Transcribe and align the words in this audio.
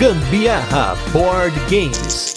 Gambiarra 0.00 0.96
Board 1.12 1.54
Games. 1.68 2.34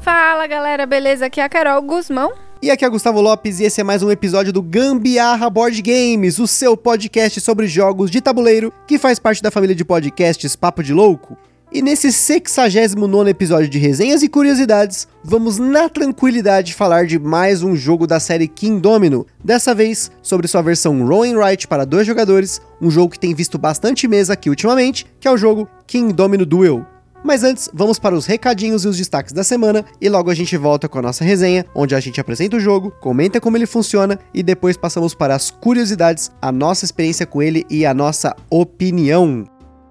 Fala 0.00 0.48
galera, 0.48 0.84
beleza? 0.84 1.26
Aqui 1.26 1.40
é 1.40 1.44
a 1.44 1.48
Carol 1.48 1.80
Guzmão. 1.82 2.32
E 2.60 2.68
aqui 2.68 2.84
é 2.84 2.88
Gustavo 2.88 3.20
Lopes 3.20 3.60
e 3.60 3.64
esse 3.64 3.80
é 3.80 3.84
mais 3.84 4.02
um 4.02 4.10
episódio 4.10 4.52
do 4.52 4.60
Gambiarra 4.60 5.48
Board 5.48 5.80
Games, 5.82 6.40
o 6.40 6.48
seu 6.48 6.76
podcast 6.76 7.40
sobre 7.40 7.68
jogos 7.68 8.10
de 8.10 8.20
tabuleiro 8.20 8.72
que 8.88 8.98
faz 8.98 9.20
parte 9.20 9.40
da 9.40 9.52
família 9.52 9.76
de 9.76 9.84
podcasts 9.84 10.56
Papo 10.56 10.82
de 10.82 10.92
Louco. 10.92 11.38
E 11.76 11.82
nesse 11.82 12.10
69 12.10 13.28
episódio 13.28 13.68
de 13.68 13.78
resenhas 13.78 14.22
e 14.22 14.30
curiosidades, 14.30 15.06
vamos 15.22 15.58
na 15.58 15.90
tranquilidade 15.90 16.72
falar 16.72 17.04
de 17.04 17.18
mais 17.18 17.62
um 17.62 17.76
jogo 17.76 18.06
da 18.06 18.18
série 18.18 18.48
King 18.48 18.80
Domino, 18.80 19.26
dessa 19.44 19.74
vez 19.74 20.10
sobre 20.22 20.48
sua 20.48 20.62
versão 20.62 21.06
Roll 21.06 21.38
Right 21.38 21.68
para 21.68 21.84
dois 21.84 22.06
jogadores, 22.06 22.62
um 22.80 22.90
jogo 22.90 23.10
que 23.10 23.18
tem 23.18 23.34
visto 23.34 23.58
bastante 23.58 24.08
mesa 24.08 24.32
aqui 24.32 24.48
ultimamente, 24.48 25.04
que 25.20 25.28
é 25.28 25.30
o 25.30 25.36
jogo 25.36 25.68
King 25.86 26.14
Domino 26.14 26.46
Duel. 26.46 26.82
Mas 27.22 27.44
antes, 27.44 27.68
vamos 27.74 27.98
para 27.98 28.14
os 28.14 28.24
recadinhos 28.24 28.86
e 28.86 28.88
os 28.88 28.96
destaques 28.96 29.34
da 29.34 29.44
semana 29.44 29.84
e 30.00 30.08
logo 30.08 30.30
a 30.30 30.34
gente 30.34 30.56
volta 30.56 30.88
com 30.88 30.98
a 30.98 31.02
nossa 31.02 31.24
resenha, 31.24 31.66
onde 31.74 31.94
a 31.94 32.00
gente 32.00 32.18
apresenta 32.18 32.56
o 32.56 32.60
jogo, 32.60 32.90
comenta 33.02 33.38
como 33.38 33.54
ele 33.54 33.66
funciona 33.66 34.18
e 34.32 34.42
depois 34.42 34.78
passamos 34.78 35.14
para 35.14 35.34
as 35.34 35.50
curiosidades, 35.50 36.30
a 36.40 36.50
nossa 36.50 36.86
experiência 36.86 37.26
com 37.26 37.42
ele 37.42 37.66
e 37.68 37.84
a 37.84 37.92
nossa 37.92 38.34
opinião. 38.48 39.44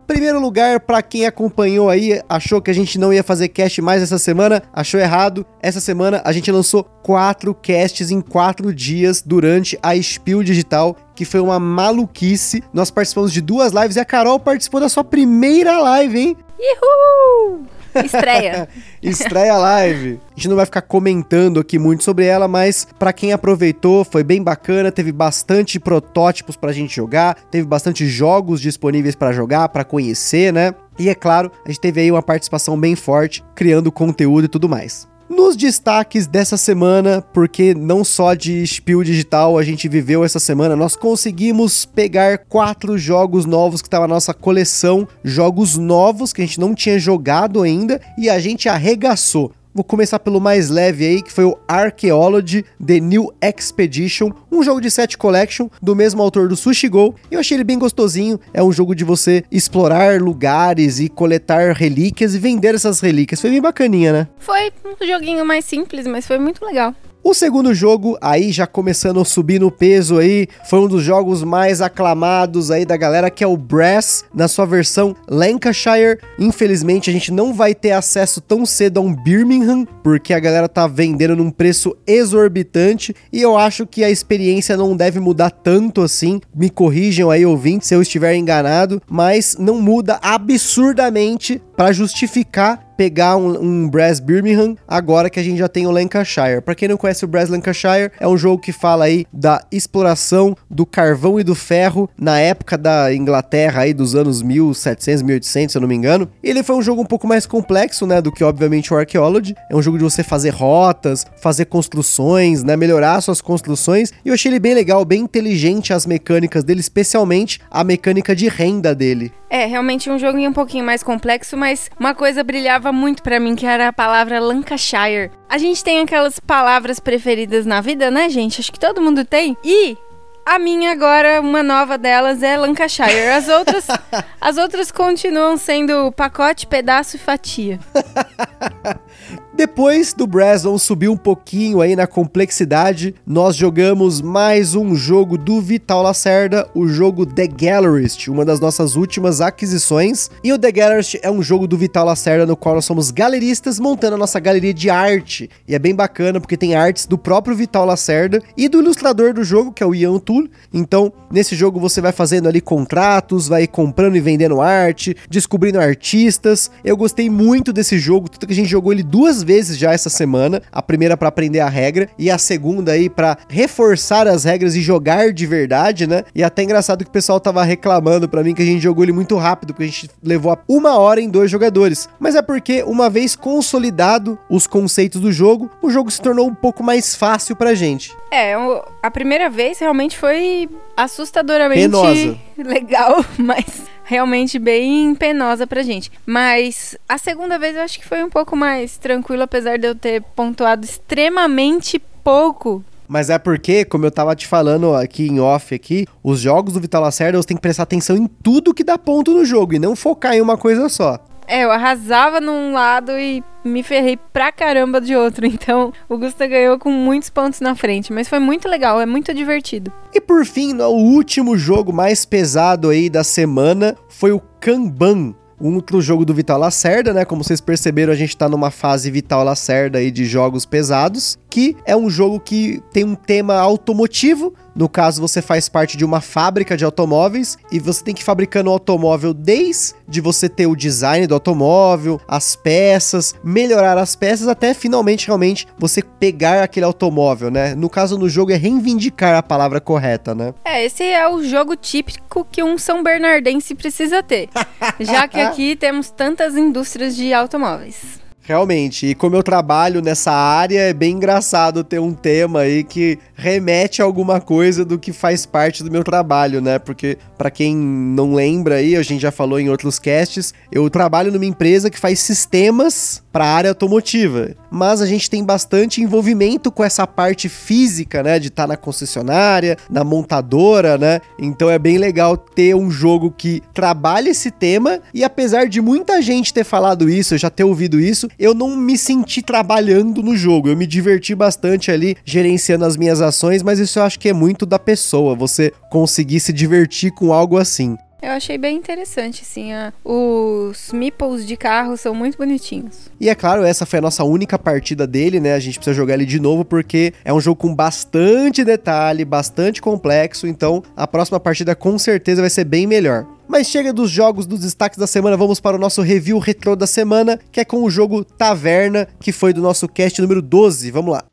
Primeiro 0.08 0.40
lugar, 0.40 0.80
para 0.82 1.02
quem 1.02 1.26
acompanhou 1.26 1.90
aí, 1.90 2.22
achou 2.30 2.62
que 2.62 2.70
a 2.70 2.74
gente 2.74 3.00
não 3.00 3.12
ia 3.12 3.24
fazer 3.24 3.48
cast 3.48 3.82
mais 3.82 4.04
essa 4.04 4.20
semana, 4.20 4.62
achou 4.72 5.00
errado. 5.00 5.46
Essa 5.60 5.80
semana 5.80 6.22
a 6.24 6.32
gente 6.32 6.52
lançou 6.52 6.84
quatro 6.84 7.56
casts 7.56 8.12
em 8.12 8.22
quatro 8.22 8.74
dias 8.74 9.24
durante 9.26 9.78
a 9.82 10.00
Spiel 10.00 10.44
Digital, 10.44 10.96
que 11.16 11.26
foi 11.26 11.40
uma 11.40 11.60
maluquice. 11.60 12.64
Nós 12.72 12.92
participamos 12.92 13.34
de 13.34 13.42
duas 13.42 13.74
lives 13.74 13.96
e 13.96 14.00
a 14.00 14.06
Carol 14.06 14.40
participou 14.40 14.80
da 14.80 14.90
sua 14.90 15.04
primeira 15.04 15.80
live, 15.80 16.20
hein? 16.20 16.38
Uhul! 16.60 17.75
Estreia. 18.04 18.68
Estreia 19.02 19.58
live. 19.58 20.20
A 20.32 20.36
gente 20.36 20.50
não 20.50 20.56
vai 20.56 20.66
ficar 20.66 20.82
comentando 20.82 21.60
aqui 21.60 21.78
muito 21.78 22.04
sobre 22.04 22.26
ela, 22.26 22.48
mas 22.48 22.88
para 22.98 23.14
quem 23.14 23.32
aproveitou, 23.32 24.04
foi 24.04 24.24
bem 24.24 24.42
bacana, 24.42 24.92
teve 24.92 25.12
bastante 25.12 25.80
protótipos 25.80 26.56
pra 26.56 26.72
gente 26.72 26.96
jogar, 26.96 27.36
teve 27.50 27.68
bastante 27.68 28.06
jogos 28.08 28.60
disponíveis 28.60 29.16
para 29.16 29.32
jogar, 29.32 29.70
para 29.70 29.84
conhecer, 29.84 30.52
né? 30.52 30.74
E 30.98 31.10
é 31.10 31.16
claro, 31.16 31.52
a 31.66 31.70
gente 31.70 31.82
teve 31.82 32.02
aí 32.02 32.12
uma 32.12 32.24
participação 32.24 32.80
bem 32.80 32.96
forte, 32.96 33.44
criando 33.54 33.92
conteúdo 33.92 34.46
e 34.46 34.50
tudo 34.50 34.70
mais. 34.70 35.08
Nos 35.28 35.56
destaques 35.56 36.28
dessa 36.28 36.56
semana, 36.56 37.20
porque 37.20 37.74
não 37.74 38.04
só 38.04 38.36
de 38.36 38.66
Spiel 38.66 39.04
Digital 39.04 39.58
a 39.58 39.64
gente 39.64 39.90
viveu 39.90 40.24
essa 40.24 40.40
semana, 40.40 40.76
nós 40.76 40.96
conseguimos 40.96 41.84
pegar 41.84 42.38
quatro 42.38 42.96
jogos 42.96 43.44
novos 43.44 43.82
que 43.82 43.88
estavam 43.88 44.08
na 44.08 44.14
nossa 44.14 44.36
coleção, 44.36 45.08
jogos 45.24 45.78
novos 45.78 46.32
que 46.32 46.44
a 46.44 46.46
gente 46.46 46.60
não 46.60 46.76
tinha 46.76 47.00
jogado 47.00 47.64
ainda 47.64 48.00
e 48.20 48.30
a 48.30 48.40
gente 48.40 48.70
arregaçou. 48.70 49.52
Vou 49.76 49.84
começar 49.84 50.20
pelo 50.20 50.40
mais 50.40 50.70
leve 50.70 51.06
aí, 51.06 51.22
que 51.22 51.30
foi 51.30 51.44
o 51.44 51.58
Archaeology 51.68 52.64
The 52.82 52.98
New 53.02 53.30
Expedition, 53.44 54.32
um 54.50 54.64
jogo 54.64 54.80
de 54.80 54.90
set 54.90 55.18
collection 55.18 55.68
do 55.82 55.94
mesmo 55.94 56.22
autor 56.22 56.48
do 56.48 56.56
Sushi 56.56 56.88
Go. 56.88 57.14
Eu 57.30 57.42
achei 57.42 57.58
ele 57.58 57.66
bem 57.66 57.78
gostosinho. 57.78 58.40
É 58.54 58.64
um 58.64 58.72
jogo 58.72 58.96
de 58.96 59.04
você 59.04 59.44
explorar 59.52 60.22
lugares 60.22 61.02
e 61.02 61.10
coletar 61.10 61.74
relíquias 61.74 62.34
e 62.34 62.40
vender 62.40 62.74
essas 62.74 63.02
relíquias. 63.02 63.42
Foi 63.42 63.50
bem 63.50 63.62
bacaninha, 63.62 64.14
né? 64.14 64.28
Foi 64.40 64.72
um 64.86 65.06
joguinho 65.06 65.46
mais 65.46 65.66
simples, 65.66 66.08
mas 66.08 66.26
foi 66.26 66.40
muito 66.40 66.66
legal. 66.66 66.96
O 67.28 67.34
segundo 67.34 67.74
jogo, 67.74 68.16
aí 68.22 68.52
já 68.52 68.68
começando 68.68 69.20
a 69.20 69.26
subir 69.26 69.60
no 69.60 69.72
peso 69.72 70.20
aí, 70.20 70.48
foi 70.70 70.82
um 70.82 70.88
dos 70.88 71.02
jogos 71.02 71.44
mais 71.44 71.82
aclamados 71.82 72.70
aí 72.70 72.86
da 72.86 72.96
galera, 72.96 73.32
que 73.32 73.44
é 73.44 73.48
o 73.48 73.58
Brass, 73.58 74.24
na 74.32 74.48
sua 74.48 74.68
versão 74.68 75.16
Lancashire. 75.28 76.20
Infelizmente, 76.38 77.10
a 77.10 77.14
gente 77.14 77.32
não 77.32 77.52
vai 77.52 77.74
ter 77.74 77.94
acesso 77.94 78.40
tão 78.40 78.64
cedo 78.64 79.00
a 79.00 79.02
um 79.02 79.12
Birmingham, 79.12 79.88
porque 80.04 80.36
a 80.36 80.40
galera 80.40 80.70
tá 80.70 80.86
vendendo 80.86 81.36
num 81.36 81.50
preço 81.50 81.98
exorbitante, 82.06 83.16
e 83.34 83.42
eu 83.42 83.58
acho 83.58 83.88
que 83.88 84.04
a 84.04 84.12
experiência 84.12 84.78
não 84.78 84.96
deve 84.96 85.20
mudar 85.20 85.50
tanto 85.50 86.04
assim. 86.04 86.40
Me 86.56 86.70
corrijam 86.70 87.32
aí, 87.32 87.44
ouvintes, 87.44 87.88
se 87.88 87.96
eu 87.96 88.04
estiver 88.04 88.36
enganado, 88.36 89.02
mas 89.10 89.58
não 89.58 89.82
muda 89.82 90.20
absurdamente 90.22 91.60
para 91.76 91.92
justificar 91.92 92.86
pegar 92.96 93.36
um, 93.36 93.62
um 93.62 93.90
Brass 93.90 94.20
Birmingham 94.20 94.76
agora 94.88 95.30
que 95.30 95.40
a 95.40 95.44
gente 95.44 95.58
já 95.58 95.68
tem 95.68 95.86
o 95.86 95.92
Lancashire. 95.92 96.62
Para 96.62 96.76
quem 96.76 96.88
não 96.88 96.98
conhece 96.98 97.26
o 97.26 97.28
Brass 97.28 97.50
Lancashire, 97.50 98.12
é 98.20 98.28
um 98.28 98.38
jogo 98.38 98.62
que 98.62 98.72
fala 98.72 99.06
aí 99.06 99.26
da 99.32 99.62
exploração 99.72 100.56
do 100.70 100.86
carvão 100.86 101.40
e 101.40 101.44
do 101.44 101.56
ferro 101.56 102.10
na 102.18 102.40
época 102.40 102.78
da 102.78 103.14
Inglaterra 103.14 103.82
aí 103.82 103.94
dos 103.94 104.16
anos 104.16 104.42
1700, 104.42 105.24
1800, 105.24 105.72
se 105.72 105.78
eu 105.78 105.82
não 105.82 105.88
me 105.88 105.96
engano. 105.96 106.30
Ele 106.44 106.64
foi 106.64 106.76
um 106.76 106.82
jogo 106.82 107.02
um 107.02 107.06
pouco 107.06 107.28
mais 107.28 107.46
complexo, 107.46 108.06
né, 108.06 108.22
do 108.22 108.32
que 108.32 108.44
obviamente 108.44 108.94
o 108.94 108.98
Archaeology. 108.98 109.56
É 109.70 109.76
um 109.76 109.82
jogo 109.82 109.98
de 109.98 110.04
você 110.04 110.24
fazer 110.24 110.52
rotas, 110.52 111.26
fazer 111.42 111.66
construções, 111.66 112.64
né, 112.64 112.76
melhorar 112.76 113.22
suas 113.22 113.42
construções. 113.42 114.12
E 114.24 114.30
eu 114.30 114.34
achei 114.34 114.52
ele 114.52 114.60
bem 114.60 114.74
legal, 114.74 115.04
bem 115.04 115.22
inteligente 115.22 115.94
as 115.94 116.06
mecânicas 116.06 116.64
dele, 116.64 116.80
especialmente 116.80 117.60
a 117.70 117.84
mecânica 117.84 118.36
de 118.36 118.48
renda 118.48 118.96
dele. 118.96 119.32
É, 119.50 119.66
realmente 119.66 120.10
um 120.10 120.18
joguinho 120.18 120.50
um 120.50 120.54
pouquinho 120.54 120.84
mais 120.84 121.04
complexo, 121.04 121.56
mas 121.56 121.65
uma 122.00 122.14
coisa 122.14 122.44
brilhava 122.44 122.92
muito 122.92 123.24
para 123.24 123.40
mim, 123.40 123.56
que 123.56 123.66
era 123.66 123.88
a 123.88 123.94
palavra 123.94 124.40
Lancashire. 124.40 125.32
A 125.50 125.58
gente 125.58 125.84
tem 125.84 126.00
aquelas 126.00 126.40
palavras 126.40 127.00
preferidas 127.00 127.66
na 127.66 127.82
vida, 127.82 128.12
né, 128.12 128.30
gente? 128.30 128.62
Acho 128.62 128.72
que 128.72 128.80
todo 128.80 129.02
mundo 129.02 129.26
tem. 129.26 129.58
E 129.64 129.98
a 130.46 130.60
minha 130.60 130.92
agora, 130.92 131.42
uma 131.42 131.64
nova 131.64 131.98
delas 131.98 132.44
é 132.44 132.56
Lancashire. 132.56 133.30
As 133.30 133.48
outras, 133.48 133.88
as 134.40 134.58
outras 134.58 134.92
continuam 134.92 135.58
sendo 135.58 136.12
pacote, 136.12 136.68
pedaço 136.68 137.16
e 137.16 137.20
fatia. 137.20 137.80
Depois 139.56 140.14
do 140.14 140.28
Braslon 140.28 140.78
subir 140.78 141.08
um 141.08 141.16
pouquinho 141.16 141.80
aí 141.80 141.96
na 141.96 142.06
complexidade, 142.06 143.16
nós 143.26 143.56
jogamos 143.56 144.20
mais 144.20 144.76
um 144.76 144.94
jogo 144.94 145.38
do 145.38 145.62
Vital 145.62 146.04
Lacerda, 146.04 146.68
o 146.76 146.86
jogo 146.90 147.26
The 147.26 147.48
Gallerist, 147.48 148.28
uma 148.28 148.44
das 148.44 148.60
nossas 148.60 148.98
últimas 148.98 149.40
aquisições. 149.40 150.30
E 150.44 150.52
o 150.52 150.60
The 150.60 150.74
Gallerist 150.74 151.20
é 151.22 151.32
um 151.32 151.42
jogo 151.42 151.68
do 151.68 151.78
Vital 151.78 152.06
Lacerda 152.06 152.46
no 152.46 152.58
qual 152.58 152.76
nós 152.76 152.84
somos 152.84 153.12
galeristas 153.12 153.80
montando 153.80 154.16
a 154.16 154.18
nossa 154.18 154.42
galeria 154.42 154.74
de 154.74 154.90
arte. 154.90 155.50
E 155.66 155.74
é 155.74 155.80
bem 155.80 155.96
bacana 155.96 156.42
porque 156.42 156.58
tem 156.58 156.76
artes 156.76 157.06
do 157.06 157.18
próprio 157.18 157.56
Vital 157.56 157.86
Lacerda 157.86 158.44
e 158.58 158.68
do 158.68 158.82
ilustrador 158.82 159.34
do 159.34 159.46
jogo, 159.46 159.72
que 159.72 159.82
é 159.82 159.86
o 159.86 159.96
Ian 159.96 160.20
Tull. 160.20 160.50
Então, 160.74 161.14
nesse 161.32 161.56
jogo 161.56 161.80
você 161.80 162.02
vai 162.02 162.12
fazendo 162.12 162.50
ali 162.50 162.60
contratos, 162.60 163.48
vai 163.48 163.68
comprando 163.68 164.18
e 164.18 164.20
vendendo 164.20 164.60
arte, 164.60 165.16
descobrindo 165.30 165.80
artistas. 165.80 166.70
Eu 166.84 166.98
gostei 166.98 167.30
muito 167.30 167.72
desse 167.72 167.98
jogo, 167.98 168.28
tanto 168.28 168.46
que 168.46 168.52
a 168.52 168.56
gente 168.56 168.70
jogou 168.70 168.92
ele 168.92 169.02
duas 169.02 169.45
vezes 169.46 169.78
já 169.78 169.94
essa 169.94 170.10
semana. 170.10 170.62
A 170.72 170.82
primeira 170.82 171.16
para 171.16 171.30
aprender 171.30 171.60
a 171.60 171.70
regra 171.70 172.10
e 172.18 172.30
a 172.30 172.38
segunda 172.38 172.92
aí 172.92 173.10
para 173.10 173.38
reforçar 173.48 174.28
as 174.28 174.44
regras 174.44 174.76
e 174.76 174.82
jogar 174.82 175.32
de 175.32 175.46
verdade, 175.46 176.08
né? 176.08 176.24
E 176.34 176.44
até 176.44 176.64
engraçado 176.64 177.04
que 177.04 177.10
o 177.10 177.14
pessoal 177.14 177.40
tava 177.40 177.64
reclamando 177.64 178.28
para 178.28 178.44
mim 178.44 178.54
que 178.54 178.62
a 178.62 178.66
gente 178.66 178.82
jogou 178.82 179.04
ele 179.04 179.12
muito 179.12 179.38
rápido, 179.38 179.74
porque 179.74 179.84
a 179.84 179.88
gente 179.88 180.10
levou 180.24 180.58
uma 180.68 180.98
hora 180.98 181.22
em 181.22 181.30
dois 181.30 181.50
jogadores. 181.50 182.10
Mas 182.20 182.36
é 182.36 182.42
porque 182.42 182.84
uma 182.84 183.10
vez 183.10 183.36
consolidado 183.36 184.38
os 184.50 184.68
conceitos 184.68 185.22
do 185.22 185.32
jogo, 185.32 185.70
o 185.82 185.90
jogo 185.90 186.10
se 186.10 186.22
tornou 186.22 186.48
um 186.48 186.56
pouco 186.56 186.84
mais 186.84 187.16
fácil 187.16 187.56
pra 187.56 187.76
gente. 187.76 188.12
É, 188.32 188.54
a 189.02 189.12
primeira 189.12 189.50
vez 189.50 189.80
realmente 189.80 190.18
foi 190.18 190.70
assustadoramente 190.98 191.82
Penosa. 191.82 192.38
legal, 192.58 193.24
mas 193.38 193.66
realmente 194.06 194.58
bem 194.58 195.14
penosa 195.16 195.68
pra 195.68 195.84
gente. 195.84 196.12
Mas 196.26 196.96
a 197.10 197.18
segunda 197.18 197.60
vez 197.60 197.76
eu 197.76 197.82
acho 197.82 198.00
que 198.00 198.06
foi 198.06 198.24
um 198.24 198.30
pouco 198.30 198.56
mais 198.56 198.98
tranquilo, 198.98 199.44
apesar 199.44 199.78
de 199.78 199.88
eu 199.88 199.96
ter 199.96 200.22
pontuado 200.36 200.86
extremamente 200.86 202.00
pouco. 202.24 202.84
Mas 203.08 203.30
é 203.30 203.38
porque, 203.38 203.86
como 203.86 204.06
eu 204.06 204.12
tava 204.12 204.36
te 204.36 204.48
falando 204.48 204.96
aqui 204.96 205.28
em 205.28 205.40
off 205.40 205.76
aqui, 205.76 206.08
os 206.24 206.40
jogos 206.40 206.74
do 206.74 206.80
Vital 206.80 207.02
Lacerda 207.02 207.38
você 207.38 207.48
tem 207.48 207.58
que 207.58 207.62
prestar 207.62 207.84
atenção 207.84 208.16
em 208.16 208.28
tudo 208.28 208.74
que 208.74 208.84
dá 208.84 208.98
ponto 208.98 209.32
no 209.32 209.46
jogo 209.46 209.74
e 209.74 209.80
não 209.80 209.96
focar 209.96 210.34
em 210.34 210.42
uma 210.42 210.58
coisa 210.58 210.90
só. 210.90 211.20
É, 211.48 211.64
eu 211.64 211.72
arrasava 211.72 212.40
num 212.42 212.74
lado 212.74 213.12
e 213.12 213.44
me 213.64 213.82
ferrei 213.82 214.18
pra 214.32 214.52
caramba 214.52 215.02
de 215.02 215.16
outro. 215.16 215.46
Então, 215.56 215.92
o 216.10 216.18
Gusta 216.18 216.46
ganhou 216.46 216.78
com 216.78 216.92
muitos 216.92 217.30
pontos 217.30 217.60
na 217.60 217.76
frente. 217.76 218.12
Mas 218.14 218.28
foi 218.28 218.40
muito 218.40 218.68
legal, 218.68 219.00
é 219.00 219.06
muito 219.06 219.34
divertido. 219.34 219.92
E 220.14 220.20
por 220.22 220.46
fim, 220.46 220.76
o 220.80 220.90
último 220.90 221.58
jogo 221.58 221.92
mais 221.92 222.26
pesado 222.26 222.90
aí 222.90 223.10
da 223.10 223.24
semana 223.24 223.96
foi 224.10 224.32
o 224.32 224.42
Kanban. 224.60 225.34
Um 225.60 225.76
outro 225.76 226.02
jogo 226.02 226.26
do 226.26 226.34
Vital 226.34 226.60
Lacerda, 226.60 227.14
né? 227.14 227.24
Como 227.24 227.44
vocês 227.44 227.62
perceberam, 227.62 228.12
a 228.12 228.16
gente 228.16 228.36
tá 228.36 228.50
numa 228.50 228.70
fase 228.70 229.10
Vital 229.10 229.44
Lacerda 229.44 230.00
aí 230.00 230.12
de 230.12 230.26
jogos 230.26 230.66
pesados, 230.66 231.40
que 231.50 231.76
é 231.86 231.96
um 231.96 232.10
jogo 232.10 232.40
que 232.40 232.82
tem 232.92 233.06
um 233.06 233.16
tema 233.16 233.56
automotivo, 233.56 234.54
No 234.76 234.90
caso, 234.90 235.22
você 235.22 235.42
faz 235.42 235.70
parte 235.70 235.96
de 235.96 236.04
uma 236.04 236.20
fábrica 236.20 236.76
de 236.76 236.84
automóveis 236.84 237.58
e 237.72 237.80
você 237.80 238.04
tem 238.04 238.14
que 238.14 238.22
ir 238.22 238.26
fabricando 238.26 238.70
o 238.70 238.74
automóvel 238.74 239.34
desde 239.34 240.20
você 240.22 240.50
ter 240.50 240.68
o 240.68 240.76
design 240.76 241.26
do 241.26 241.34
automóvel, 241.34 242.20
as 242.28 242.58
peças, 242.58 243.34
melhorar 243.42 243.98
as 243.98 244.18
peças 244.18 244.50
até 244.50 244.74
finalmente 244.74 245.28
realmente 245.28 245.66
você 245.78 246.02
pegar 246.02 246.62
aquele 246.62 246.86
automóvel, 246.86 247.50
né? 247.50 247.74
No 247.74 247.90
caso 247.90 248.18
no 248.18 248.28
jogo 248.28 248.52
é 248.52 248.56
reivindicar 248.56 249.38
a 249.38 249.44
palavra 249.44 249.80
correta, 249.80 250.36
né? 250.36 250.54
É, 250.66 250.84
esse 250.84 251.04
é 251.04 251.28
o 251.30 251.42
jogo 251.42 251.78
típico 251.78 252.46
que 252.52 252.62
um 252.62 252.78
São 252.78 253.02
Bernardense 253.02 253.74
precisa 253.76 254.22
ter, 254.22 254.50
já 255.00 255.26
que 255.28 255.40
aqui 255.40 255.76
temos 255.78 256.12
tantas 256.12 256.58
indústrias 256.58 257.16
de 257.16 257.34
automóveis. 257.34 258.25
Realmente, 258.48 259.08
e 259.08 259.16
como 259.16 259.36
eu 259.36 259.42
trabalho 259.42 260.04
nessa 260.04 260.32
área, 260.32 260.80
é 260.80 260.94
bem 260.94 261.16
engraçado 261.16 261.84
ter 261.84 262.00
um 262.00 262.14
tema 262.14 262.60
aí 262.60 262.84
que 262.84 263.18
remete 263.34 264.04
a 264.04 264.06
alguma 264.06 264.40
coisa 264.40 264.86
do 264.86 265.00
que 265.00 265.12
faz 265.12 265.48
parte 265.48 265.84
do 265.84 265.90
meu 265.90 266.04
trabalho, 266.04 266.62
né? 266.62 266.78
Porque, 266.78 267.18
para 267.40 267.50
quem 267.50 267.76
não 267.76 268.36
lembra 268.36 268.76
aí, 268.76 268.96
a 268.96 269.02
gente 269.02 269.22
já 269.22 269.32
falou 269.32 269.60
em 269.60 269.68
outros 269.68 269.98
casts, 269.98 270.54
eu 270.72 270.88
trabalho 270.92 271.32
numa 271.32 271.46
empresa 271.46 271.90
que 271.90 272.00
faz 272.00 272.20
sistemas 272.20 273.24
para 273.36 273.48
a 273.48 273.54
área 273.54 273.70
automotiva, 273.70 274.56
mas 274.72 275.02
a 275.02 275.06
gente 275.06 275.30
tem 275.30 275.44
bastante 275.44 276.02
envolvimento 276.02 276.72
com 276.72 276.82
essa 276.82 277.06
parte 277.06 277.50
física, 277.50 278.24
né? 278.24 278.40
De 278.40 278.48
estar 278.48 278.64
tá 278.64 278.68
na 278.68 278.78
concessionária, 278.78 279.76
na 279.90 280.06
montadora, 280.06 280.98
né? 280.98 281.20
Então 281.38 281.70
é 281.70 281.78
bem 281.78 281.98
legal 281.98 282.38
ter 282.38 282.74
um 282.74 282.90
jogo 282.90 283.30
que 283.38 283.62
trabalha 283.74 284.30
esse 284.30 284.50
tema 284.50 285.02
e 285.14 285.22
apesar 285.22 285.68
de 285.68 285.82
muita 285.82 286.22
gente 286.22 286.54
ter 286.54 286.64
falado 286.64 287.10
isso, 287.10 287.34
eu 287.34 287.38
já 287.38 287.50
ter 287.50 287.66
ouvido 287.66 288.00
isso, 288.00 288.30
eu 288.40 288.54
não 288.54 288.74
me 288.78 288.98
senti 288.98 289.42
trabalhando 289.42 290.24
no 290.24 290.38
jogo. 290.38 290.70
Eu 290.70 290.78
me 290.78 290.88
diverti 290.88 291.36
bastante 291.36 291.92
ali 291.92 292.16
gerenciando 292.24 292.86
as 292.86 292.96
minhas 292.96 293.20
ações, 293.20 293.62
mas 293.62 293.80
isso 293.80 294.00
eu 294.00 294.04
acho 294.04 294.18
que 294.18 294.30
é 294.30 294.34
muito 294.34 294.66
da 294.66 294.80
pessoa, 294.80 295.36
você 295.36 295.74
conseguir 295.92 296.40
se 296.40 296.54
divertir 296.54 297.12
com 297.12 297.34
algo 297.34 297.58
assim. 297.58 297.98
Eu 298.26 298.32
achei 298.32 298.58
bem 298.58 298.76
interessante, 298.76 299.44
assim. 299.44 299.72
A... 299.72 299.94
Os 300.04 300.92
meeples 300.92 301.46
de 301.46 301.56
carro 301.56 301.96
são 301.96 302.16
muito 302.16 302.40
bonitinhos. 302.40 303.12
E 303.20 303.30
é 303.30 303.36
claro, 303.36 303.64
essa 303.64 303.86
foi 303.86 304.00
a 304.00 304.02
nossa 304.02 304.24
única 304.24 304.58
partida 304.58 305.06
dele, 305.06 305.40
né? 305.40 305.54
A 305.54 305.60
gente 305.60 305.78
precisa 305.78 305.96
jogar 305.96 306.16
ele 306.16 306.26
de 306.26 306.40
novo 306.40 306.66
porque 306.66 307.14
é 307.24 307.32
um 307.32 307.40
jogo 307.40 307.62
com 307.62 307.76
bastante 307.76 308.64
detalhe, 308.64 309.24
bastante 309.24 309.80
complexo. 309.80 310.48
Então, 310.48 310.82
a 310.98 311.06
próxima 311.06 311.40
partida 311.40 311.76
com 311.76 312.00
certeza 312.00 312.42
vai 312.42 312.50
ser 312.50 312.64
bem 312.64 312.88
melhor. 312.88 313.28
Mas 313.48 313.68
chega 313.68 313.94
dos 313.94 314.10
jogos 314.10 314.48
dos 314.48 314.62
destaques 314.62 314.98
da 314.98 315.06
semana, 315.06 315.38
vamos 315.38 315.60
para 315.60 315.76
o 315.76 315.80
nosso 315.80 316.02
review 316.02 316.40
retrô 316.40 316.76
da 316.76 316.88
semana, 316.88 317.40
que 317.52 317.60
é 317.60 317.66
com 317.66 317.84
o 317.84 317.92
jogo 317.92 318.26
Taverna, 318.26 319.08
que 319.20 319.32
foi 319.32 319.54
do 319.54 319.62
nosso 319.62 319.88
cast 319.88 320.20
número 320.20 320.42
12. 320.42 320.90
Vamos 320.90 321.14
lá. 321.14 321.26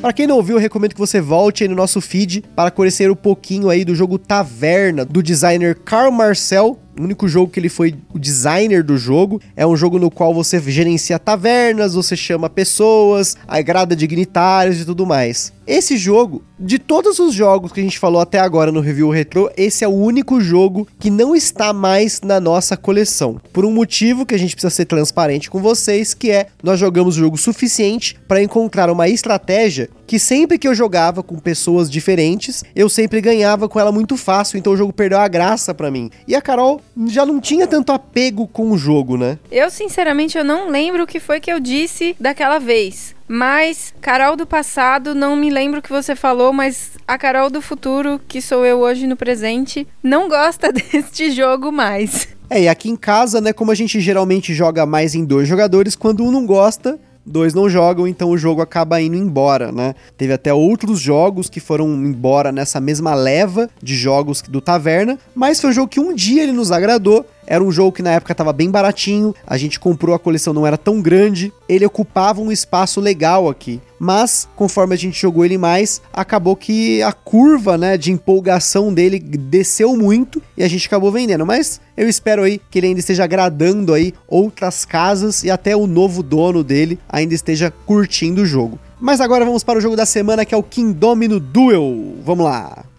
Para 0.00 0.14
quem 0.14 0.26
não 0.26 0.36
ouviu, 0.36 0.56
eu 0.56 0.60
recomendo 0.60 0.94
que 0.94 0.98
você 0.98 1.20
volte 1.20 1.62
aí 1.62 1.68
no 1.68 1.76
nosso 1.76 2.00
feed 2.00 2.42
para 2.56 2.70
conhecer 2.70 3.10
um 3.10 3.14
pouquinho 3.14 3.68
aí 3.68 3.84
do 3.84 3.94
jogo 3.94 4.18
Taverna, 4.18 5.04
do 5.04 5.22
designer 5.22 5.74
Carl 5.74 6.10
Marcel, 6.10 6.78
o 6.98 7.02
único 7.02 7.28
jogo 7.28 7.50
que 7.50 7.60
ele 7.60 7.68
foi 7.68 7.94
o 8.12 8.18
designer 8.18 8.82
do 8.82 8.96
jogo. 8.96 9.40
É 9.56 9.66
um 9.66 9.76
jogo 9.76 9.98
no 9.98 10.10
qual 10.10 10.34
você 10.34 10.60
gerencia 10.60 11.18
tavernas, 11.18 11.94
você 11.94 12.16
chama 12.16 12.50
pessoas, 12.50 13.36
agrada 13.46 13.96
dignitários 13.96 14.80
e 14.80 14.84
tudo 14.84 15.06
mais. 15.06 15.52
Esse 15.66 15.96
jogo, 15.96 16.42
de 16.58 16.78
todos 16.78 17.18
os 17.20 17.32
jogos 17.32 17.70
que 17.70 17.80
a 17.80 17.82
gente 17.82 17.98
falou 17.98 18.20
até 18.20 18.40
agora 18.40 18.72
no 18.72 18.80
review 18.80 19.08
retro, 19.08 19.50
esse 19.56 19.84
é 19.84 19.88
o 19.88 19.92
único 19.92 20.40
jogo 20.40 20.86
que 20.98 21.10
não 21.10 21.34
está 21.36 21.72
mais 21.72 22.20
na 22.22 22.40
nossa 22.40 22.76
coleção. 22.76 23.40
Por 23.52 23.64
um 23.64 23.70
motivo 23.70 24.26
que 24.26 24.34
a 24.34 24.38
gente 24.38 24.54
precisa 24.56 24.74
ser 24.74 24.86
transparente 24.86 25.48
com 25.48 25.60
vocês, 25.60 26.12
que 26.12 26.30
é 26.30 26.48
nós 26.62 26.80
jogamos 26.80 27.16
o 27.16 27.20
jogo 27.20 27.36
suficiente 27.36 28.18
para 28.26 28.42
encontrar 28.42 28.90
uma 28.90 29.08
estratégia 29.08 29.88
que 30.10 30.18
sempre 30.18 30.58
que 30.58 30.66
eu 30.66 30.74
jogava 30.74 31.22
com 31.22 31.38
pessoas 31.38 31.88
diferentes, 31.88 32.64
eu 32.74 32.88
sempre 32.88 33.20
ganhava 33.20 33.68
com 33.68 33.78
ela 33.78 33.92
muito 33.92 34.16
fácil, 34.16 34.58
então 34.58 34.72
o 34.72 34.76
jogo 34.76 34.92
perdeu 34.92 35.20
a 35.20 35.28
graça 35.28 35.72
para 35.72 35.88
mim. 35.88 36.10
E 36.26 36.34
a 36.34 36.42
Carol 36.42 36.80
já 37.06 37.24
não 37.24 37.38
tinha 37.38 37.64
tanto 37.64 37.92
apego 37.92 38.48
com 38.48 38.72
o 38.72 38.76
jogo, 38.76 39.16
né? 39.16 39.38
Eu 39.52 39.70
sinceramente 39.70 40.36
eu 40.36 40.42
não 40.42 40.68
lembro 40.68 41.04
o 41.04 41.06
que 41.06 41.20
foi 41.20 41.38
que 41.38 41.52
eu 41.52 41.60
disse 41.60 42.16
daquela 42.18 42.58
vez. 42.58 43.14
Mas, 43.28 43.94
Carol 44.00 44.34
do 44.34 44.44
passado, 44.44 45.14
não 45.14 45.36
me 45.36 45.48
lembro 45.48 45.78
o 45.78 45.82
que 45.82 45.92
você 45.92 46.16
falou, 46.16 46.52
mas 46.52 46.90
a 47.06 47.16
Carol 47.16 47.48
do 47.48 47.62
futuro, 47.62 48.20
que 48.26 48.42
sou 48.42 48.66
eu 48.66 48.80
hoje 48.80 49.06
no 49.06 49.14
presente, 49.14 49.86
não 50.02 50.28
gosta 50.28 50.72
deste 50.74 51.30
jogo 51.30 51.70
mais. 51.70 52.26
É, 52.50 52.62
e 52.62 52.68
aqui 52.68 52.90
em 52.90 52.96
casa, 52.96 53.40
né, 53.40 53.52
como 53.52 53.70
a 53.70 53.76
gente 53.76 54.00
geralmente 54.00 54.52
joga 54.52 54.84
mais 54.84 55.14
em 55.14 55.24
dois 55.24 55.46
jogadores, 55.46 55.94
quando 55.94 56.24
um 56.24 56.32
não 56.32 56.44
gosta, 56.44 56.98
dois 57.24 57.54
não 57.54 57.68
jogam, 57.68 58.06
então 58.06 58.30
o 58.30 58.38
jogo 58.38 58.60
acaba 58.60 59.00
indo 59.00 59.16
embora, 59.16 59.70
né? 59.70 59.94
Teve 60.16 60.32
até 60.32 60.52
outros 60.52 61.00
jogos 61.00 61.48
que 61.48 61.60
foram 61.60 61.88
embora 61.94 62.50
nessa 62.52 62.80
mesma 62.80 63.14
leva 63.14 63.68
de 63.82 63.94
jogos 63.94 64.42
do 64.42 64.60
Taverna, 64.60 65.18
mas 65.34 65.60
foi 65.60 65.70
um 65.70 65.72
jogo 65.72 65.88
que 65.88 66.00
um 66.00 66.14
dia 66.14 66.42
ele 66.42 66.52
nos 66.52 66.72
agradou 66.72 67.24
era 67.50 67.64
um 67.64 67.72
jogo 67.72 67.90
que 67.90 68.00
na 68.00 68.12
época 68.12 68.30
estava 68.30 68.52
bem 68.52 68.70
baratinho, 68.70 69.34
a 69.44 69.56
gente 69.56 69.80
comprou, 69.80 70.14
a 70.14 70.20
coleção 70.20 70.54
não 70.54 70.64
era 70.64 70.78
tão 70.78 71.02
grande, 71.02 71.52
ele 71.68 71.84
ocupava 71.84 72.40
um 72.40 72.52
espaço 72.52 73.00
legal 73.00 73.48
aqui. 73.48 73.80
Mas, 73.98 74.48
conforme 74.54 74.94
a 74.94 74.96
gente 74.96 75.20
jogou 75.20 75.44
ele 75.44 75.58
mais, 75.58 76.00
acabou 76.12 76.54
que 76.54 77.02
a 77.02 77.12
curva 77.12 77.76
né, 77.76 77.96
de 77.96 78.12
empolgação 78.12 78.94
dele 78.94 79.18
desceu 79.18 79.96
muito 79.96 80.40
e 80.56 80.62
a 80.62 80.68
gente 80.68 80.86
acabou 80.86 81.10
vendendo. 81.10 81.44
Mas 81.44 81.80
eu 81.96 82.08
espero 82.08 82.44
aí 82.44 82.60
que 82.70 82.78
ele 82.78 82.86
ainda 82.86 83.00
esteja 83.00 83.24
agradando 83.24 83.92
aí 83.92 84.14
outras 84.28 84.84
casas 84.84 85.42
e 85.42 85.50
até 85.50 85.74
o 85.74 85.88
novo 85.88 86.22
dono 86.22 86.62
dele 86.62 87.00
ainda 87.08 87.34
esteja 87.34 87.72
curtindo 87.84 88.42
o 88.42 88.46
jogo. 88.46 88.78
Mas 89.00 89.20
agora 89.20 89.44
vamos 89.44 89.64
para 89.64 89.78
o 89.78 89.82
jogo 89.82 89.96
da 89.96 90.06
semana 90.06 90.44
que 90.44 90.54
é 90.54 90.56
o 90.56 90.62
Kingdomino 90.62 91.40
Duel. 91.40 92.14
Vamos 92.24 92.44
lá! 92.44 92.89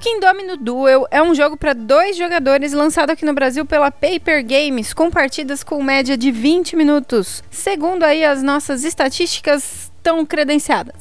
Kingdomino 0.00 0.56
Duel 0.56 1.06
é 1.10 1.22
um 1.22 1.34
jogo 1.34 1.58
para 1.58 1.74
dois 1.74 2.16
jogadores 2.16 2.72
lançado 2.72 3.10
aqui 3.10 3.22
no 3.22 3.34
Brasil 3.34 3.66
pela 3.66 3.90
Paper 3.90 4.42
Games, 4.42 4.94
com 4.94 5.10
partidas 5.10 5.62
com 5.62 5.82
média 5.82 6.16
de 6.16 6.30
20 6.30 6.74
minutos, 6.74 7.44
segundo 7.50 8.02
aí 8.02 8.24
as 8.24 8.42
nossas 8.42 8.82
estatísticas 8.82 9.92
tão 10.02 10.24
credenciadas. 10.24 10.94